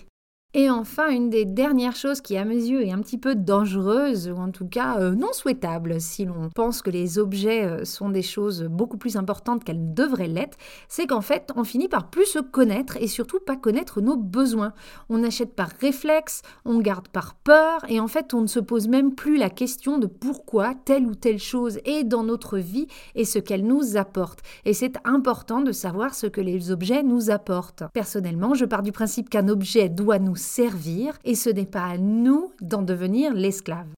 Et 0.52 0.68
enfin, 0.68 1.10
une 1.10 1.30
des 1.30 1.44
dernières 1.44 1.94
choses 1.94 2.20
qui, 2.20 2.36
à 2.36 2.44
mes 2.44 2.56
yeux, 2.56 2.82
est 2.82 2.90
un 2.90 2.98
petit 2.98 3.18
peu 3.18 3.36
dangereuse, 3.36 4.28
ou 4.28 4.34
en 4.34 4.50
tout 4.50 4.66
cas 4.66 4.98
euh, 4.98 5.14
non 5.14 5.32
souhaitable, 5.32 6.00
si 6.00 6.24
l'on 6.24 6.50
pense 6.52 6.82
que 6.82 6.90
les 6.90 7.20
objets 7.20 7.64
euh, 7.64 7.84
sont 7.84 8.08
des 8.08 8.22
choses 8.22 8.64
beaucoup 8.64 8.96
plus 8.96 9.14
importantes 9.14 9.62
qu'elles 9.62 9.94
devraient 9.94 10.26
l'être, 10.26 10.58
c'est 10.88 11.06
qu'en 11.06 11.20
fait, 11.20 11.52
on 11.54 11.62
finit 11.62 11.86
par 11.86 12.10
plus 12.10 12.26
se 12.26 12.40
connaître 12.40 12.96
et 12.96 13.06
surtout 13.06 13.38
pas 13.38 13.54
connaître 13.54 14.00
nos 14.00 14.16
besoins. 14.16 14.72
On 15.08 15.22
achète 15.22 15.54
par 15.54 15.68
réflexe, 15.80 16.42
on 16.64 16.80
garde 16.80 17.06
par 17.06 17.36
peur, 17.36 17.84
et 17.88 18.00
en 18.00 18.08
fait, 18.08 18.34
on 18.34 18.40
ne 18.40 18.48
se 18.48 18.58
pose 18.58 18.88
même 18.88 19.14
plus 19.14 19.36
la 19.36 19.50
question 19.50 19.98
de 19.98 20.08
pourquoi 20.08 20.74
telle 20.84 21.06
ou 21.06 21.14
telle 21.14 21.38
chose 21.38 21.78
est 21.84 22.02
dans 22.02 22.24
notre 22.24 22.58
vie 22.58 22.88
et 23.14 23.24
ce 23.24 23.38
qu'elle 23.38 23.64
nous 23.64 23.96
apporte. 23.96 24.40
Et 24.64 24.74
c'est 24.74 24.94
important 25.04 25.60
de 25.60 25.70
savoir 25.70 26.12
ce 26.12 26.26
que 26.26 26.40
les 26.40 26.72
objets 26.72 27.04
nous 27.04 27.30
apportent. 27.30 27.84
Personnellement, 27.92 28.54
je 28.54 28.64
pars 28.64 28.82
du 28.82 28.90
principe 28.90 29.30
qu'un 29.30 29.46
objet 29.46 29.88
doit 29.88 30.18
nous 30.18 30.39
servir 30.40 31.18
et 31.24 31.34
ce 31.34 31.50
n'est 31.50 31.66
pas 31.66 31.84
à 31.84 31.98
nous 31.98 32.52
d'en 32.60 32.82
devenir 32.82 33.34
l'esclave. 33.34 33.88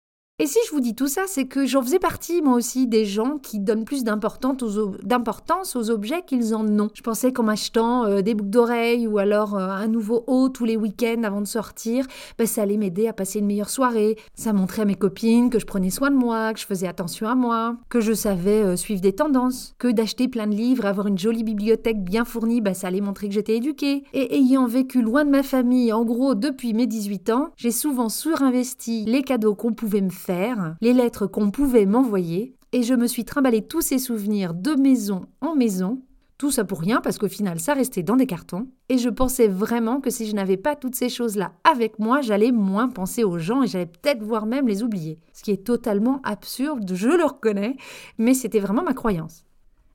Et 0.42 0.46
si 0.48 0.58
je 0.66 0.72
vous 0.72 0.80
dis 0.80 0.96
tout 0.96 1.06
ça, 1.06 1.22
c'est 1.28 1.44
que 1.44 1.66
j'en 1.66 1.82
faisais 1.82 2.00
partie 2.00 2.42
moi 2.42 2.54
aussi 2.54 2.88
des 2.88 3.04
gens 3.04 3.38
qui 3.38 3.60
donnent 3.60 3.84
plus 3.84 4.02
d'importance 4.02 5.76
aux, 5.76 5.90
objets 5.90 6.22
qu'ils 6.26 6.52
en 6.56 6.66
ont. 6.80 6.90
Je 6.94 7.02
pensais 7.02 7.32
qu'en 7.32 7.44
m'achetant 7.44 8.06
euh, 8.06 8.22
des 8.22 8.34
boucles 8.34 8.50
d'oreilles 8.50 9.06
ou 9.06 9.18
alors 9.18 9.56
euh, 9.56 9.68
un 9.68 9.86
nouveau 9.86 10.24
haut 10.26 10.48
tous 10.48 10.64
les 10.64 10.76
week-ends 10.76 11.22
avant 11.22 11.42
de 11.42 11.46
sortir, 11.46 12.08
ben, 12.38 12.46
ça 12.48 12.62
allait 12.62 12.76
m'aider 12.76 13.06
à 13.06 13.12
passer 13.12 13.38
une 13.38 13.46
meilleure 13.46 13.70
soirée. 13.70 14.16
Ça 14.34 14.52
montrait 14.52 14.82
à 14.82 14.84
mes 14.84 14.96
copines 14.96 15.48
que 15.48 15.60
je 15.60 15.64
prenais 15.64 15.90
soin 15.90 16.10
de 16.10 16.16
moi, 16.16 16.52
que 16.52 16.58
je 16.58 16.66
faisais 16.66 16.88
attention 16.88 17.28
à 17.28 17.36
moi, 17.36 17.76
que 17.88 18.00
je 18.00 18.12
savais 18.12 18.64
euh, 18.64 18.74
suivre 18.74 19.00
des 19.00 19.12
tendances, 19.12 19.76
que 19.78 19.92
d'acheter 19.92 20.26
plein 20.26 20.48
de 20.48 20.56
livres, 20.56 20.86
avoir 20.86 21.06
une 21.06 21.18
jolie 21.18 21.44
bibliothèque 21.44 22.02
bien 22.02 22.24
fournie, 22.24 22.60
ben, 22.60 22.74
ça 22.74 22.88
allait 22.88 23.00
montrer 23.00 23.28
que 23.28 23.34
j'étais 23.34 23.58
éduquée. 23.58 24.02
Et 24.12 24.34
ayant 24.34 24.66
vécu 24.66 25.02
loin 25.02 25.24
de 25.24 25.30
ma 25.30 25.44
famille, 25.44 25.92
en 25.92 26.04
gros 26.04 26.34
depuis 26.34 26.74
mes 26.74 26.88
18 26.88 27.30
ans, 27.30 27.50
j'ai 27.56 27.70
souvent 27.70 28.08
surinvesti 28.08 29.04
les 29.04 29.22
cadeaux 29.22 29.54
qu'on 29.54 29.72
pouvait 29.72 30.00
me 30.00 30.10
faire 30.10 30.31
les 30.80 30.92
lettres 30.92 31.26
qu'on 31.26 31.50
pouvait 31.50 31.86
m'envoyer, 31.86 32.56
et 32.72 32.82
je 32.82 32.94
me 32.94 33.06
suis 33.06 33.24
trimballé 33.24 33.62
tous 33.62 33.82
ces 33.82 33.98
souvenirs 33.98 34.54
de 34.54 34.74
maison 34.74 35.26
en 35.40 35.54
maison, 35.54 36.02
tout 36.38 36.50
ça 36.50 36.64
pour 36.64 36.80
rien 36.80 37.00
parce 37.00 37.18
qu'au 37.18 37.28
final 37.28 37.60
ça 37.60 37.74
restait 37.74 38.02
dans 38.02 38.16
des 38.16 38.26
cartons, 38.26 38.66
et 38.88 38.98
je 38.98 39.08
pensais 39.08 39.46
vraiment 39.46 40.00
que 40.00 40.10
si 40.10 40.26
je 40.26 40.34
n'avais 40.34 40.56
pas 40.56 40.74
toutes 40.74 40.96
ces 40.96 41.08
choses-là 41.08 41.52
avec 41.70 41.98
moi, 41.98 42.20
j'allais 42.20 42.50
moins 42.50 42.88
penser 42.88 43.24
aux 43.24 43.38
gens 43.38 43.62
et 43.62 43.66
j'allais 43.66 43.86
peut-être 43.86 44.22
voir 44.22 44.46
même 44.46 44.66
les 44.66 44.82
oublier. 44.82 45.18
Ce 45.32 45.42
qui 45.42 45.52
est 45.52 45.64
totalement 45.64 46.20
absurde, 46.24 46.92
je 46.94 47.08
le 47.08 47.24
reconnais, 47.24 47.76
mais 48.18 48.34
c'était 48.34 48.58
vraiment 48.58 48.82
ma 48.82 48.94
croyance. 48.94 49.44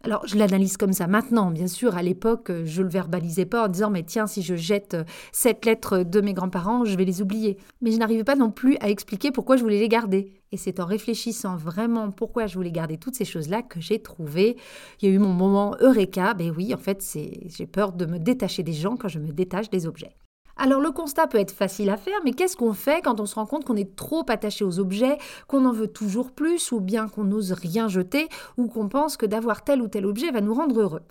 Alors, 0.07 0.25
je 0.25 0.37
l'analyse 0.37 0.77
comme 0.77 0.93
ça 0.93 1.05
maintenant, 1.05 1.51
bien 1.51 1.67
sûr. 1.67 1.97
À 1.97 2.01
l'époque, 2.01 2.49
je 2.63 2.81
le 2.81 2.87
verbalisais 2.87 3.45
pas 3.45 3.65
en 3.65 3.67
disant, 3.67 3.89
mais 3.89 4.03
tiens, 4.03 4.25
si 4.25 4.41
je 4.41 4.55
jette 4.55 4.95
cette 5.33 5.65
lettre 5.65 5.97
de 5.97 6.21
mes 6.21 6.33
grands-parents, 6.33 6.85
je 6.85 6.95
vais 6.95 7.03
les 7.03 7.21
oublier. 7.21 7.57
Mais 7.81 7.91
je 7.91 7.97
n'arrivais 7.97 8.23
pas 8.23 8.37
non 8.37 8.49
plus 8.49 8.77
à 8.79 8.89
expliquer 8.89 9.31
pourquoi 9.31 9.57
je 9.57 9.63
voulais 9.63 9.81
les 9.81 9.89
garder. 9.89 10.31
Et 10.53 10.55
c'est 10.55 10.79
en 10.79 10.85
réfléchissant 10.85 11.57
vraiment 11.57 12.09
pourquoi 12.09 12.47
je 12.47 12.55
voulais 12.55 12.71
garder 12.71 12.97
toutes 12.97 13.15
ces 13.15 13.25
choses-là 13.25 13.63
que 13.63 13.81
j'ai 13.81 14.01
trouvé. 14.01 14.55
Il 15.01 15.09
y 15.09 15.11
a 15.11 15.13
eu 15.13 15.19
mon 15.19 15.33
moment 15.33 15.75
Eureka. 15.81 16.33
Ben 16.35 16.53
oui, 16.55 16.73
en 16.73 16.77
fait, 16.77 17.01
c'est, 17.01 17.41
j'ai 17.47 17.67
peur 17.67 17.91
de 17.91 18.05
me 18.05 18.17
détacher 18.17 18.63
des 18.63 18.71
gens 18.71 18.95
quand 18.95 19.09
je 19.09 19.19
me 19.19 19.33
détache 19.33 19.69
des 19.69 19.87
objets. 19.87 20.15
Alors 20.59 20.81
le 20.81 20.91
constat 20.91 21.27
peut 21.27 21.37
être 21.37 21.51
facile 21.51 21.89
à 21.91 21.97
faire, 21.97 22.19
mais 22.25 22.31
qu'est-ce 22.31 22.57
qu'on 22.57 22.73
fait 22.73 23.01
quand 23.03 23.19
on 23.19 23.27
se 23.27 23.35
rend 23.35 23.45
compte 23.45 23.63
qu'on 23.63 23.75
est 23.75 23.95
trop 23.95 24.25
attaché 24.27 24.65
aux 24.65 24.79
objets, 24.79 25.17
qu'on 25.47 25.65
en 25.65 25.71
veut 25.71 25.87
toujours 25.87 26.31
plus, 26.31 26.71
ou 26.71 26.79
bien 26.79 27.07
qu'on 27.07 27.25
n'ose 27.25 27.51
rien 27.51 27.87
jeter, 27.87 28.27
ou 28.57 28.67
qu'on 28.67 28.89
pense 28.89 29.17
que 29.17 29.27
d'avoir 29.27 29.63
tel 29.63 29.81
ou 29.83 29.87
tel 29.87 30.05
objet 30.07 30.31
va 30.31 30.41
nous 30.41 30.55
rendre 30.55 30.79
heureux? 30.79 31.03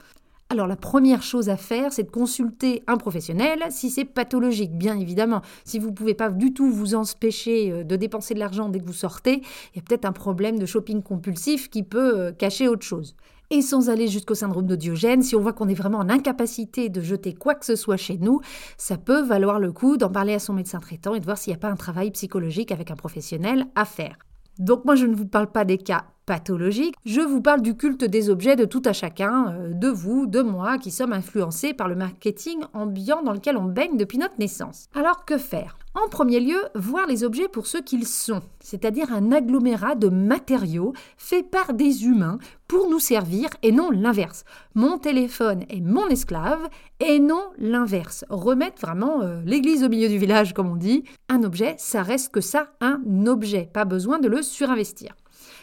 Alors 0.48 0.66
la 0.68 0.76
première 0.76 1.22
chose 1.22 1.48
à 1.48 1.56
faire, 1.56 1.92
c'est 1.92 2.04
de 2.04 2.10
consulter 2.10 2.84
un 2.86 2.96
professionnel 2.96 3.64
si 3.70 3.90
c'est 3.90 4.04
pathologique, 4.04 4.76
bien 4.76 4.96
évidemment. 4.96 5.42
Si 5.64 5.80
vous 5.80 5.90
ne 5.90 5.94
pouvez 5.94 6.14
pas 6.14 6.30
du 6.30 6.52
tout 6.52 6.70
vous 6.70 6.94
empêcher 6.94 7.72
euh, 7.72 7.84
de 7.84 7.96
dépenser 7.96 8.34
de 8.34 8.38
l'argent 8.38 8.68
dès 8.68 8.78
que 8.78 8.84
vous 8.84 8.92
sortez, 8.92 9.42
il 9.74 9.76
y 9.76 9.78
a 9.80 9.82
peut-être 9.82 10.04
un 10.04 10.12
problème 10.12 10.58
de 10.58 10.66
shopping 10.66 11.02
compulsif 11.02 11.68
qui 11.68 11.82
peut 11.82 12.16
euh, 12.16 12.32
cacher 12.32 12.68
autre 12.68 12.84
chose. 12.84 13.16
Et 13.50 13.62
sans 13.62 13.90
aller 13.90 14.08
jusqu'au 14.08 14.34
syndrome 14.34 14.66
de 14.66 14.74
Diogène, 14.74 15.22
si 15.22 15.36
on 15.36 15.40
voit 15.40 15.52
qu'on 15.52 15.68
est 15.68 15.74
vraiment 15.74 15.98
en 15.98 16.08
incapacité 16.08 16.88
de 16.88 17.00
jeter 17.00 17.32
quoi 17.32 17.54
que 17.54 17.64
ce 17.64 17.76
soit 17.76 17.96
chez 17.96 18.18
nous, 18.18 18.40
ça 18.76 18.96
peut 18.96 19.22
valoir 19.22 19.60
le 19.60 19.72
coup 19.72 19.96
d'en 19.96 20.10
parler 20.10 20.34
à 20.34 20.40
son 20.40 20.52
médecin 20.52 20.80
traitant 20.80 21.14
et 21.14 21.20
de 21.20 21.24
voir 21.24 21.38
s'il 21.38 21.52
n'y 21.52 21.56
a 21.56 21.60
pas 21.60 21.70
un 21.70 21.76
travail 21.76 22.10
psychologique 22.10 22.72
avec 22.72 22.90
un 22.90 22.96
professionnel 22.96 23.66
à 23.76 23.84
faire. 23.84 24.16
Donc 24.58 24.84
moi 24.84 24.96
je 24.96 25.06
ne 25.06 25.14
vous 25.14 25.26
parle 25.26 25.52
pas 25.52 25.64
des 25.64 25.78
cas 25.78 26.06
pathologiques, 26.26 26.96
je 27.04 27.20
vous 27.20 27.40
parle 27.40 27.62
du 27.62 27.76
culte 27.76 28.04
des 28.04 28.28
objets 28.28 28.56
de 28.56 28.64
tout 28.64 28.82
à 28.84 28.92
chacun, 28.92 29.54
euh, 29.54 29.72
de 29.72 29.88
vous, 29.88 30.26
de 30.26 30.42
moi, 30.42 30.76
qui 30.76 30.90
sommes 30.90 31.12
influencés 31.12 31.72
par 31.72 31.88
le 31.88 31.94
marketing 31.94 32.60
ambiant 32.74 33.22
dans 33.22 33.32
lequel 33.32 33.56
on 33.56 33.64
baigne 33.64 33.96
depuis 33.96 34.18
notre 34.18 34.38
naissance. 34.38 34.88
Alors 34.94 35.24
que 35.24 35.38
faire? 35.38 35.78
En 35.94 36.08
premier 36.10 36.40
lieu, 36.40 36.60
voir 36.74 37.06
les 37.06 37.24
objets 37.24 37.48
pour 37.48 37.66
ce 37.66 37.78
qu'ils 37.78 38.06
sont, 38.06 38.42
c'est-à-dire 38.60 39.10
un 39.14 39.32
agglomérat 39.32 39.94
de 39.94 40.08
matériaux 40.08 40.92
faits 41.16 41.50
par 41.50 41.72
des 41.72 42.04
humains 42.04 42.38
pour 42.68 42.90
nous 42.90 42.98
servir 42.98 43.48
et 43.62 43.72
non 43.72 43.90
l'inverse. 43.90 44.44
Mon 44.74 44.98
téléphone 44.98 45.64
est 45.70 45.80
mon 45.80 46.08
esclave 46.08 46.68
et 47.00 47.18
non 47.18 47.42
l'inverse. 47.56 48.26
Remettre 48.28 48.82
vraiment 48.82 49.22
euh, 49.22 49.40
l'église 49.46 49.84
au 49.84 49.88
milieu 49.88 50.08
du 50.08 50.18
village, 50.18 50.52
comme 50.52 50.70
on 50.70 50.76
dit. 50.76 51.04
Un 51.30 51.44
objet, 51.44 51.76
ça 51.78 52.02
reste 52.02 52.30
que 52.30 52.42
ça, 52.42 52.66
un 52.80 53.00
objet. 53.26 53.70
Pas 53.72 53.86
besoin 53.86 54.18
de 54.18 54.28
le 54.28 54.42
surinvestir. 54.42 55.14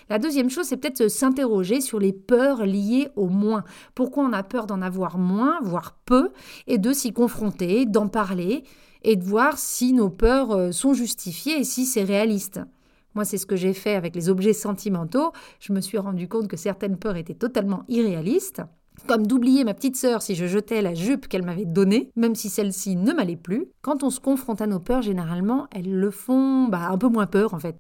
La 0.10 0.20
deuxième 0.20 0.50
chose, 0.50 0.66
c'est 0.66 0.78
peut-être 0.78 1.08
s'interroger 1.08 1.82
sur 1.82 2.00
les 2.00 2.14
peurs 2.14 2.66
liées 2.66 3.10
au 3.16 3.28
moins. 3.28 3.64
Pourquoi 3.96 4.26
on 4.26 4.34
a 4.34 4.44
peur 4.44 4.66
d'en 4.66 4.82
avoir 4.82 5.18
moins, 5.18 5.60
voire 5.64 5.98
peu, 6.06 6.32
et 6.68 6.78
de 6.78 6.94
s'y 6.94 7.14
confronter, 7.14 7.86
d'en 7.86 8.08
parler 8.08 8.64
et 9.04 9.16
de 9.16 9.24
voir 9.24 9.58
si 9.58 9.94
nos 9.94 10.10
peurs 10.10 10.52
euh, 10.52 10.72
sont 10.72 10.94
justifiées 10.94 11.60
et 11.60 11.64
si 11.64 11.86
c'est 11.86 12.04
réaliste. 12.04 12.62
Moi, 13.16 13.26
c'est 13.26 13.38
ce 13.38 13.46
que 13.46 13.56
j'ai 13.56 13.74
fait 13.74 13.96
avec 13.96 14.16
les 14.16 14.30
objets 14.30 14.54
sentimentaux. 14.54 15.32
Je 15.60 15.74
me 15.74 15.82
suis 15.82 15.98
rendu 15.98 16.28
compte 16.28 16.48
que 16.48 16.58
certaines 16.58 16.98
peurs 16.98 17.18
étaient 17.18 17.36
totalement 17.36 17.84
irréalistes. 17.88 18.62
Comme 19.08 19.28
d'oublier 19.28 19.64
ma 19.64 19.74
petite 19.74 19.96
sœur 19.96 20.22
si 20.22 20.36
je 20.36 20.46
jetais 20.46 20.82
la 20.82 20.94
jupe 20.94 21.28
qu'elle 21.28 21.44
m'avait 21.44 21.66
donnée, 21.66 22.12
même 22.16 22.36
si 22.36 22.50
celle-ci 22.50 22.96
ne 22.96 23.12
m'allait 23.12 23.36
plus. 23.36 23.66
Quand 23.82 24.04
on 24.04 24.10
se 24.10 24.20
confronte 24.20 24.62
à 24.62 24.68
nos 24.68 24.80
peurs, 24.80 25.02
généralement, 25.02 25.68
elles 25.72 25.92
le 25.92 26.12
font 26.12 26.68
bah, 26.68 26.90
un 26.90 26.98
peu 26.98 27.08
moins 27.08 27.28
peur 27.28 27.54
en 27.54 27.60
fait. 27.60 27.76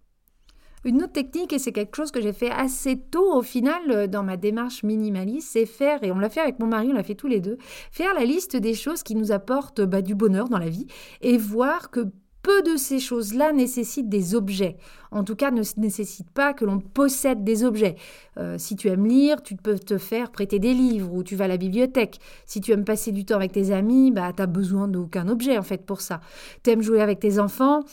Une 0.86 1.04
autre 1.04 1.14
technique, 1.14 1.54
et 1.54 1.60
c'est 1.60 1.72
quelque 1.72 1.96
chose 1.96 2.12
que 2.12 2.22
j'ai 2.22 2.34
fait 2.34 2.52
assez 2.52 2.98
tôt 2.98 3.34
au 3.34 3.42
final 3.42 3.82
euh, 3.90 4.08
dans 4.08 4.24
ma 4.24 4.38
démarche 4.38 4.84
minimaliste, 4.84 5.50
c'est 5.52 5.66
faire, 5.66 6.04
et 6.04 6.12
on 6.12 6.20
l'a 6.20 6.30
fait 6.30 6.42
avec 6.42 6.60
mon 6.60 6.68
mari, 6.68 6.90
on 6.92 6.94
l'a 6.94 7.04
fait 7.04 7.16
tous 7.16 7.28
les 7.28 7.40
deux, 7.40 7.58
faire 7.92 8.14
la 8.14 8.26
liste 8.26 8.56
des 8.56 8.74
choses 8.74 9.04
qui 9.04 9.16
nous 9.16 9.32
apportent 9.32 9.82
bah, 9.82 10.02
du 10.02 10.16
bonheur 10.16 10.50
dans 10.50 10.58
la 10.58 10.70
vie 10.70 10.88
et 11.22 11.38
voir 11.38 11.90
que 11.90 12.08
peu 12.44 12.62
de 12.62 12.76
ces 12.76 13.00
choses-là 13.00 13.54
nécessitent 13.54 14.10
des 14.10 14.36
objets. 14.36 14.76
En 15.12 15.24
tout 15.24 15.36
cas, 15.36 15.50
ne 15.50 15.64
nécessitent 15.78 16.30
pas 16.30 16.54
que 16.54 16.66
l'on 16.66 16.80
possède 16.80 17.44
des 17.44 17.64
objets. 17.64 17.96
Euh, 18.38 18.58
si 18.58 18.76
tu 18.76 18.90
aimes 18.90 19.08
lire, 19.08 19.42
tu 19.42 19.56
peux 19.56 19.80
te 19.80 19.98
faire 19.98 20.30
prêter 20.30 20.60
des 20.60 20.74
livres 20.74 21.14
ou 21.14 21.24
tu 21.24 21.38
vas 21.38 21.46
à 21.46 21.48
la 21.48 21.58
bibliothèque. 21.58 22.20
Si 22.46 22.60
tu 22.60 22.74
aimes 22.74 22.84
passer 22.84 23.14
du 23.14 23.24
temps 23.24 23.38
avec 23.38 23.54
tes 23.54 23.72
amis, 23.72 24.12
bah, 24.12 24.34
tu 24.36 24.42
n'as 24.42 24.48
besoin 24.48 24.90
d'aucun 24.90 25.30
objet 25.30 25.58
en 25.58 25.64
fait 25.64 25.86
pour 25.86 26.02
ça. 26.02 26.20
Tu 26.64 26.72
aimes 26.72 26.82
jouer 26.82 27.02
avec 27.02 27.22
tes 27.22 27.40
enfants, 27.40 27.84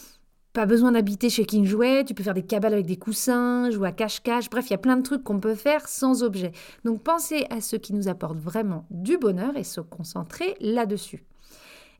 pas 0.53 0.67
besoin 0.67 0.93
d'habiter 0.93 1.31
chez 1.31 1.45
King 1.45 1.65
Jouet, 1.65 2.05
tu 2.05 2.15
peux 2.15 2.23
faire 2.23 2.35
des 2.35 2.43
cabales 2.43 2.73
avec 2.73 2.87
des 2.87 2.97
coussins, 2.97 3.71
jouer 3.71 3.89
à 3.89 3.93
cache-cache, 3.93 4.51
bref, 4.51 4.67
il 4.69 4.73
y 4.73 4.75
a 4.75 4.79
plein 4.79 4.97
de 4.97 5.03
trucs 5.03 5.23
qu'on 5.23 5.39
peut 5.39 5.55
faire 5.55 5.89
sans 5.89 6.23
objet. 6.23 6.53
Donc 6.85 7.03
pensez 7.03 7.47
à 7.51 7.61
ce 7.61 7.77
qui 7.77 7.95
nous 7.95 8.09
apporte 8.09 8.39
vraiment 8.39 8.87
du 8.91 9.17
bonheur 9.17 9.57
et 9.57 9.65
se 9.65 9.81
concentrer 9.81 10.57
là-dessus. 10.61 11.25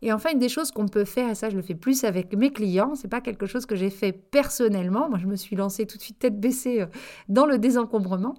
Et 0.03 0.13
enfin, 0.13 0.31
une 0.33 0.39
des 0.39 0.49
choses 0.49 0.71
qu'on 0.71 0.89
peut 0.89 1.05
faire, 1.05 1.31
et 1.31 1.35
ça 1.35 1.51
je 1.51 1.57
le 1.57 1.63
fais 1.63 1.75
plus 1.75 2.05
avec 2.05 2.35
mes 2.35 2.51
clients, 2.51 2.95
c'est 2.95 3.09
pas 3.09 3.21
quelque 3.21 3.47
chose 3.47 3.67
que 3.67 3.77
j'ai 3.77 3.91
fait 3.91 4.13
personnellement, 4.13 5.11
moi 5.11 5.19
je 5.19 5.27
me 5.27 5.37
suis 5.37 5.57
lancée 5.57 5.87
tout 5.87 5.99
de 5.99 6.03
suite 6.03 6.19
tête 6.19 6.41
baissée 6.41 6.81
euh, 6.81 6.87
dans 7.29 7.45
le 7.45 7.59
désencombrement, 7.59 8.35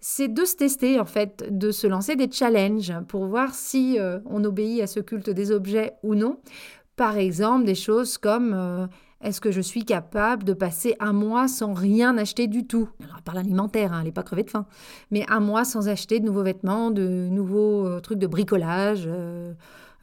c'est 0.00 0.26
de 0.26 0.44
se 0.44 0.56
tester 0.56 0.98
en 0.98 1.04
fait, 1.04 1.46
de 1.56 1.70
se 1.70 1.86
lancer 1.86 2.16
des 2.16 2.30
challenges 2.30 2.92
pour 3.06 3.26
voir 3.26 3.54
si 3.54 3.98
euh, 3.98 4.18
on 4.26 4.42
obéit 4.44 4.82
à 4.82 4.88
ce 4.88 4.98
culte 4.98 5.30
des 5.30 5.52
objets 5.52 5.92
ou 6.02 6.16
non. 6.16 6.38
Par 6.96 7.16
exemple, 7.16 7.64
des 7.64 7.74
choses 7.74 8.18
comme 8.18 8.52
euh, 8.54 8.86
est-ce 9.20 9.40
que 9.40 9.50
je 9.50 9.60
suis 9.60 9.84
capable 9.84 10.44
de 10.44 10.52
passer 10.52 10.94
un 11.00 11.12
mois 11.12 11.48
sans 11.48 11.74
rien 11.74 12.16
acheter 12.18 12.46
du 12.46 12.66
tout? 12.66 12.88
Alors, 13.02 13.20
par 13.22 13.34
l'alimentaire, 13.34 13.92
hein, 13.92 13.98
elle 13.98 14.06
n'est 14.06 14.12
pas 14.12 14.22
crevée 14.22 14.44
de 14.44 14.50
faim. 14.50 14.66
Mais 15.10 15.24
un 15.28 15.40
mois 15.40 15.64
sans 15.64 15.88
acheter 15.88 16.20
de 16.20 16.24
nouveaux 16.24 16.44
vêtements, 16.44 16.92
de 16.92 17.28
nouveaux 17.30 17.86
euh, 17.86 18.00
trucs 18.00 18.20
de 18.20 18.28
bricolage, 18.28 19.08
euh, 19.08 19.54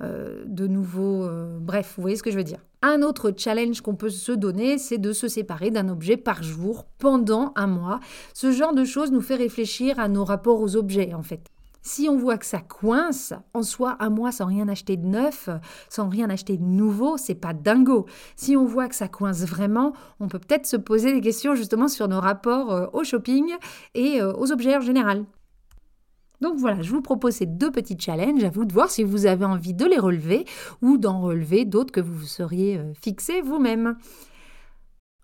de 0.01 0.67
nouveaux... 0.67 1.29
bref, 1.59 1.93
vous 1.95 2.01
voyez 2.01 2.17
ce 2.17 2.23
que 2.23 2.31
je 2.31 2.37
veux 2.37 2.43
dire. 2.43 2.57
Un 2.81 3.03
autre 3.03 3.31
challenge 3.37 3.81
qu'on 3.81 3.93
peut 3.93 4.09
se 4.09 4.31
donner, 4.31 4.79
c'est 4.79 4.97
de 4.97 5.13
se 5.13 5.27
séparer 5.27 5.69
d'un 5.69 5.87
objet 5.89 6.17
par 6.17 6.41
jour 6.41 6.87
pendant 6.97 7.53
un 7.55 7.67
mois. 7.67 7.99
Ce 8.33 8.51
genre 8.51 8.73
de 8.73 8.83
choses 8.83 9.11
nous 9.11 9.21
fait 9.21 9.35
réfléchir 9.35 9.99
à 9.99 10.07
nos 10.07 10.25
rapports 10.25 10.59
aux 10.59 10.75
objets, 10.75 11.13
en 11.13 11.21
fait. 11.21 11.51
Si 11.81 12.07
on 12.09 12.17
voit 12.17 12.37
que 12.37 12.45
ça 12.45 12.59
coince, 12.59 13.33
en 13.53 13.63
soi, 13.63 13.97
un 13.99 14.09
mois 14.09 14.31
sans 14.31 14.45
rien 14.45 14.67
acheter 14.67 14.97
de 14.97 15.05
neuf, 15.05 15.49
sans 15.89 16.09
rien 16.09 16.29
acheter 16.29 16.57
de 16.57 16.63
nouveau, 16.63 17.17
c'est 17.17 17.35
pas 17.35 17.53
dingo. 17.53 18.05
Si 18.35 18.55
on 18.55 18.65
voit 18.65 18.87
que 18.87 18.95
ça 18.95 19.07
coince 19.07 19.41
vraiment, 19.45 19.93
on 20.19 20.27
peut 20.27 20.39
peut-être 20.39 20.67
se 20.67 20.77
poser 20.77 21.11
des 21.11 21.21
questions 21.21 21.55
justement 21.55 21.87
sur 21.87 22.07
nos 22.07 22.19
rapports 22.19 22.71
euh, 22.71 22.87
au 22.93 23.03
shopping 23.03 23.51
et 23.95 24.21
euh, 24.21 24.33
aux 24.33 24.51
objets 24.51 24.77
en 24.77 24.81
général. 24.81 25.25
Donc 26.41 26.57
voilà, 26.57 26.81
je 26.81 26.89
vous 26.89 27.01
propose 27.01 27.35
ces 27.35 27.45
deux 27.45 27.71
petits 27.71 27.97
challenges, 27.99 28.43
à 28.43 28.49
vous 28.49 28.65
de 28.65 28.73
voir 28.73 28.89
si 28.89 29.03
vous 29.03 29.27
avez 29.27 29.45
envie 29.45 29.75
de 29.75 29.85
les 29.85 29.99
relever 29.99 30.45
ou 30.81 30.97
d'en 30.97 31.21
relever 31.21 31.65
d'autres 31.65 31.91
que 31.91 32.01
vous 32.01 32.23
seriez 32.23 32.77
euh, 32.77 32.93
fixés 32.99 33.41
vous-même. 33.41 33.95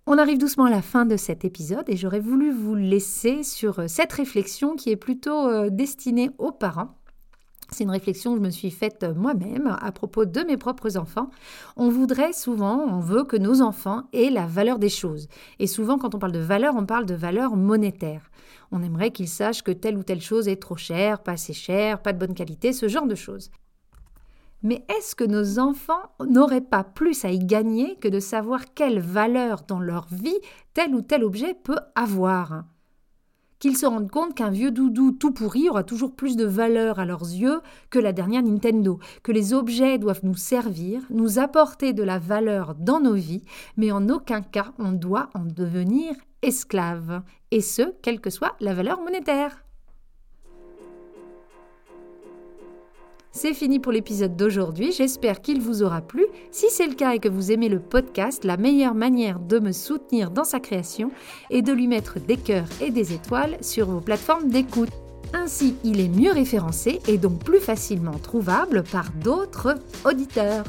On 0.09 0.17
arrive 0.17 0.37
doucement 0.37 0.63
à 0.63 0.69
la 0.69 0.81
fin 0.81 1.05
de 1.05 1.17
cet 1.17 1.43
épisode 1.43 1.83
et 1.89 1.97
j'aurais 1.97 2.21
voulu 2.21 2.49
vous 2.49 2.75
laisser 2.75 3.43
sur 3.43 3.79
euh, 3.79 3.87
cette 3.89 4.13
réflexion 4.13 4.77
qui 4.77 4.89
est 4.89 4.95
plutôt 4.95 5.49
euh, 5.49 5.69
destinée 5.69 6.31
aux 6.37 6.53
parents. 6.53 6.95
C'est 7.71 7.83
une 7.83 7.89
réflexion 7.89 8.31
que 8.31 8.37
je 8.37 8.45
me 8.45 8.49
suis 8.49 8.71
faite 8.71 9.03
euh, 9.03 9.13
moi-même 9.13 9.75
à 9.81 9.91
propos 9.91 10.23
de 10.23 10.43
mes 10.45 10.55
propres 10.55 10.95
enfants. 10.95 11.29
On 11.75 11.89
voudrait 11.89 12.31
souvent, 12.31 12.77
on 12.87 13.01
veut 13.01 13.25
que 13.25 13.35
nos 13.35 13.61
enfants 13.61 14.03
aient 14.13 14.29
la 14.29 14.45
valeur 14.45 14.79
des 14.79 14.87
choses. 14.87 15.27
Et 15.59 15.67
souvent, 15.67 15.97
quand 15.97 16.15
on 16.15 16.19
parle 16.19 16.31
de 16.31 16.39
valeur, 16.39 16.75
on 16.77 16.85
parle 16.85 17.05
de 17.05 17.13
valeur 17.13 17.57
monétaire. 17.57 18.31
On 18.71 18.83
aimerait 18.83 19.11
qu'ils 19.11 19.27
sachent 19.27 19.61
que 19.61 19.71
telle 19.71 19.97
ou 19.97 20.03
telle 20.03 20.21
chose 20.21 20.47
est 20.47 20.61
trop 20.61 20.77
chère, 20.77 21.19
pas 21.21 21.33
assez 21.33 21.51
chère, 21.51 22.01
pas 22.01 22.13
de 22.13 22.19
bonne 22.19 22.33
qualité, 22.33 22.71
ce 22.71 22.87
genre 22.87 23.07
de 23.07 23.15
choses. 23.15 23.51
Mais 24.63 24.85
est-ce 24.89 25.15
que 25.15 25.23
nos 25.23 25.59
enfants 25.59 26.11
n'auraient 26.25 26.61
pas 26.61 26.83
plus 26.83 27.25
à 27.25 27.31
y 27.31 27.39
gagner 27.39 27.95
que 27.97 28.07
de 28.07 28.19
savoir 28.19 28.73
quelle 28.73 28.99
valeur 28.99 29.63
dans 29.67 29.79
leur 29.79 30.07
vie 30.11 30.39
tel 30.73 30.95
ou 30.95 31.01
tel 31.01 31.23
objet 31.23 31.53
peut 31.53 31.79
avoir? 31.95 32.63
Qu'ils 33.59 33.77
se 33.77 33.87
rendent 33.87 34.11
compte 34.11 34.35
qu'un 34.35 34.51
vieux 34.51 34.69
doudou 34.69 35.11
tout 35.11 35.31
pourri 35.31 35.67
aura 35.67 35.83
toujours 35.83 36.15
plus 36.15 36.35
de 36.35 36.45
valeur 36.45 36.99
à 36.99 37.05
leurs 37.05 37.23
yeux 37.23 37.61
que 37.89 37.97
la 37.97 38.13
dernière 38.13 38.43
Nintendo, 38.43 38.99
que 39.23 39.31
les 39.31 39.53
objets 39.53 39.97
doivent 39.97 40.23
nous 40.23 40.35
servir, 40.35 41.01
nous 41.09 41.39
apporter 41.39 41.93
de 41.93 42.03
la 42.03 42.19
valeur 42.19 42.75
dans 42.75 42.99
nos 42.99 43.15
vies, 43.15 43.45
mais 43.75 43.91
en 43.91 44.09
aucun 44.09 44.41
cas 44.41 44.73
on 44.77 44.91
doit 44.91 45.29
en 45.33 45.45
devenir 45.45 46.13
esclave, 46.43 47.23
et 47.49 47.61
ce, 47.61 47.93
quelle 48.03 48.21
que 48.21 48.29
soit 48.29 48.55
la 48.59 48.75
valeur 48.75 49.01
monétaire. 49.01 49.66
C'est 53.39 53.53
fini 53.53 53.77
pour 53.77 53.91
l'épisode 53.91 54.35
d'aujourd'hui, 54.35 54.91
j'espère 54.91 55.41
qu'il 55.41 55.61
vous 55.61 55.83
aura 55.83 56.01
plu. 56.01 56.25
Si 56.49 56.71
c'est 56.71 56.87
le 56.87 56.95
cas 56.95 57.13
et 57.13 57.19
que 57.19 57.29
vous 57.29 57.51
aimez 57.51 57.69
le 57.69 57.77
podcast, 57.79 58.43
la 58.43 58.57
meilleure 58.57 58.95
manière 58.95 59.39
de 59.39 59.59
me 59.59 59.73
soutenir 59.73 60.31
dans 60.31 60.43
sa 60.43 60.59
création 60.59 61.11
est 61.51 61.61
de 61.61 61.71
lui 61.71 61.85
mettre 61.85 62.19
des 62.19 62.37
cœurs 62.37 62.65
et 62.81 62.89
des 62.89 63.13
étoiles 63.13 63.55
sur 63.61 63.91
vos 63.91 64.01
plateformes 64.01 64.49
d'écoute. 64.49 64.89
Ainsi, 65.35 65.75
il 65.83 65.99
est 65.99 66.09
mieux 66.09 66.31
référencé 66.31 66.99
et 67.07 67.19
donc 67.19 67.43
plus 67.43 67.59
facilement 67.59 68.17
trouvable 68.17 68.81
par 68.81 69.11
d'autres 69.23 69.75
auditeurs. 70.03 70.65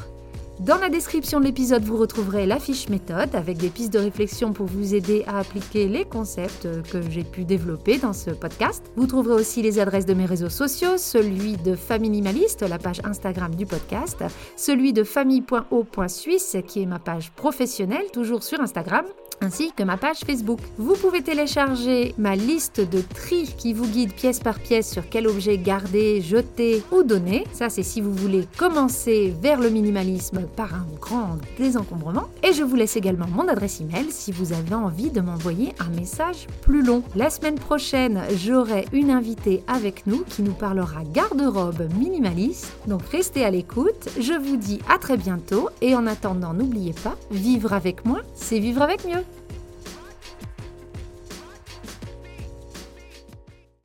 Dans 0.59 0.77
la 0.77 0.89
description 0.89 1.39
de 1.39 1.45
l'épisode, 1.45 1.83
vous 1.83 1.95
retrouverez 1.95 2.45
la 2.45 2.59
fiche 2.59 2.89
méthode 2.89 3.33
avec 3.33 3.57
des 3.57 3.69
pistes 3.69 3.93
de 3.93 3.99
réflexion 3.99 4.51
pour 4.51 4.65
vous 4.65 4.93
aider 4.93 5.23
à 5.25 5.39
appliquer 5.39 5.87
les 5.87 6.03
concepts 6.03 6.67
que 6.91 7.01
j'ai 7.09 7.23
pu 7.23 7.45
développer 7.45 7.97
dans 7.97 8.11
ce 8.11 8.31
podcast. 8.31 8.83
Vous 8.97 9.07
trouverez 9.07 9.35
aussi 9.35 9.61
les 9.61 9.79
adresses 9.79 10.05
de 10.05 10.13
mes 10.13 10.25
réseaux 10.25 10.49
sociaux, 10.49 10.97
celui 10.97 11.55
de 11.55 11.75
Famille 11.75 12.21
la 12.67 12.77
page 12.77 12.99
Instagram 13.05 13.55
du 13.55 13.65
podcast, 13.65 14.21
celui 14.57 14.91
de 14.91 15.05
famille.o.suisse 15.05 16.57
qui 16.67 16.81
est 16.81 16.85
ma 16.85 16.99
page 16.99 17.31
professionnelle, 17.31 18.11
toujours 18.11 18.43
sur 18.43 18.59
Instagram, 18.59 19.05
ainsi 19.41 19.71
que 19.71 19.83
ma 19.83 19.97
page 19.97 20.19
Facebook. 20.25 20.59
Vous 20.77 20.95
pouvez 20.95 21.21
télécharger 21.21 22.13
ma 22.17 22.35
liste 22.35 22.81
de 22.81 23.01
tri 23.01 23.49
qui 23.57 23.73
vous 23.73 23.87
guide 23.87 24.13
pièce 24.13 24.39
par 24.39 24.59
pièce 24.59 24.91
sur 24.91 25.07
quel 25.09 25.27
objet 25.27 25.57
garder, 25.57 26.21
jeter 26.21 26.83
ou 26.91 27.03
donner. 27.03 27.45
Ça, 27.53 27.69
c'est 27.69 27.83
si 27.83 28.01
vous 28.01 28.13
voulez 28.13 28.45
commencer 28.57 29.33
vers 29.41 29.59
le 29.59 29.69
minimalisme 29.69 30.48
par 30.55 30.73
un 30.73 30.85
grand 30.99 31.37
désencombrement. 31.57 32.27
Et 32.43 32.53
je 32.53 32.63
vous 32.63 32.75
laisse 32.75 32.95
également 32.95 33.27
mon 33.27 33.47
adresse 33.47 33.81
email 33.81 34.07
si 34.09 34.31
vous 34.31 34.53
avez 34.53 34.75
envie 34.75 35.09
de 35.09 35.21
m'envoyer 35.21 35.73
un 35.79 35.89
message 35.89 36.47
plus 36.61 36.83
long. 36.83 37.03
La 37.15 37.29
semaine 37.29 37.55
prochaine, 37.59 38.21
j'aurai 38.35 38.85
une 38.91 39.11
invitée 39.11 39.63
avec 39.67 40.07
nous 40.07 40.23
qui 40.27 40.41
nous 40.41 40.53
parlera 40.53 41.03
garde-robe 41.03 41.89
minimaliste. 41.97 42.73
Donc 42.87 43.03
restez 43.11 43.45
à 43.45 43.51
l'écoute. 43.51 44.09
Je 44.19 44.33
vous 44.33 44.57
dis 44.57 44.79
à 44.89 44.97
très 44.97 45.17
bientôt 45.17 45.69
et 45.81 45.95
en 45.95 46.07
attendant, 46.07 46.53
n'oubliez 46.53 46.93
pas, 46.93 47.15
vivre 47.31 47.73
avec 47.73 48.05
moi, 48.05 48.19
c'est 48.35 48.59
vivre 48.59 48.81
avec 48.81 49.05
mieux. 49.05 49.23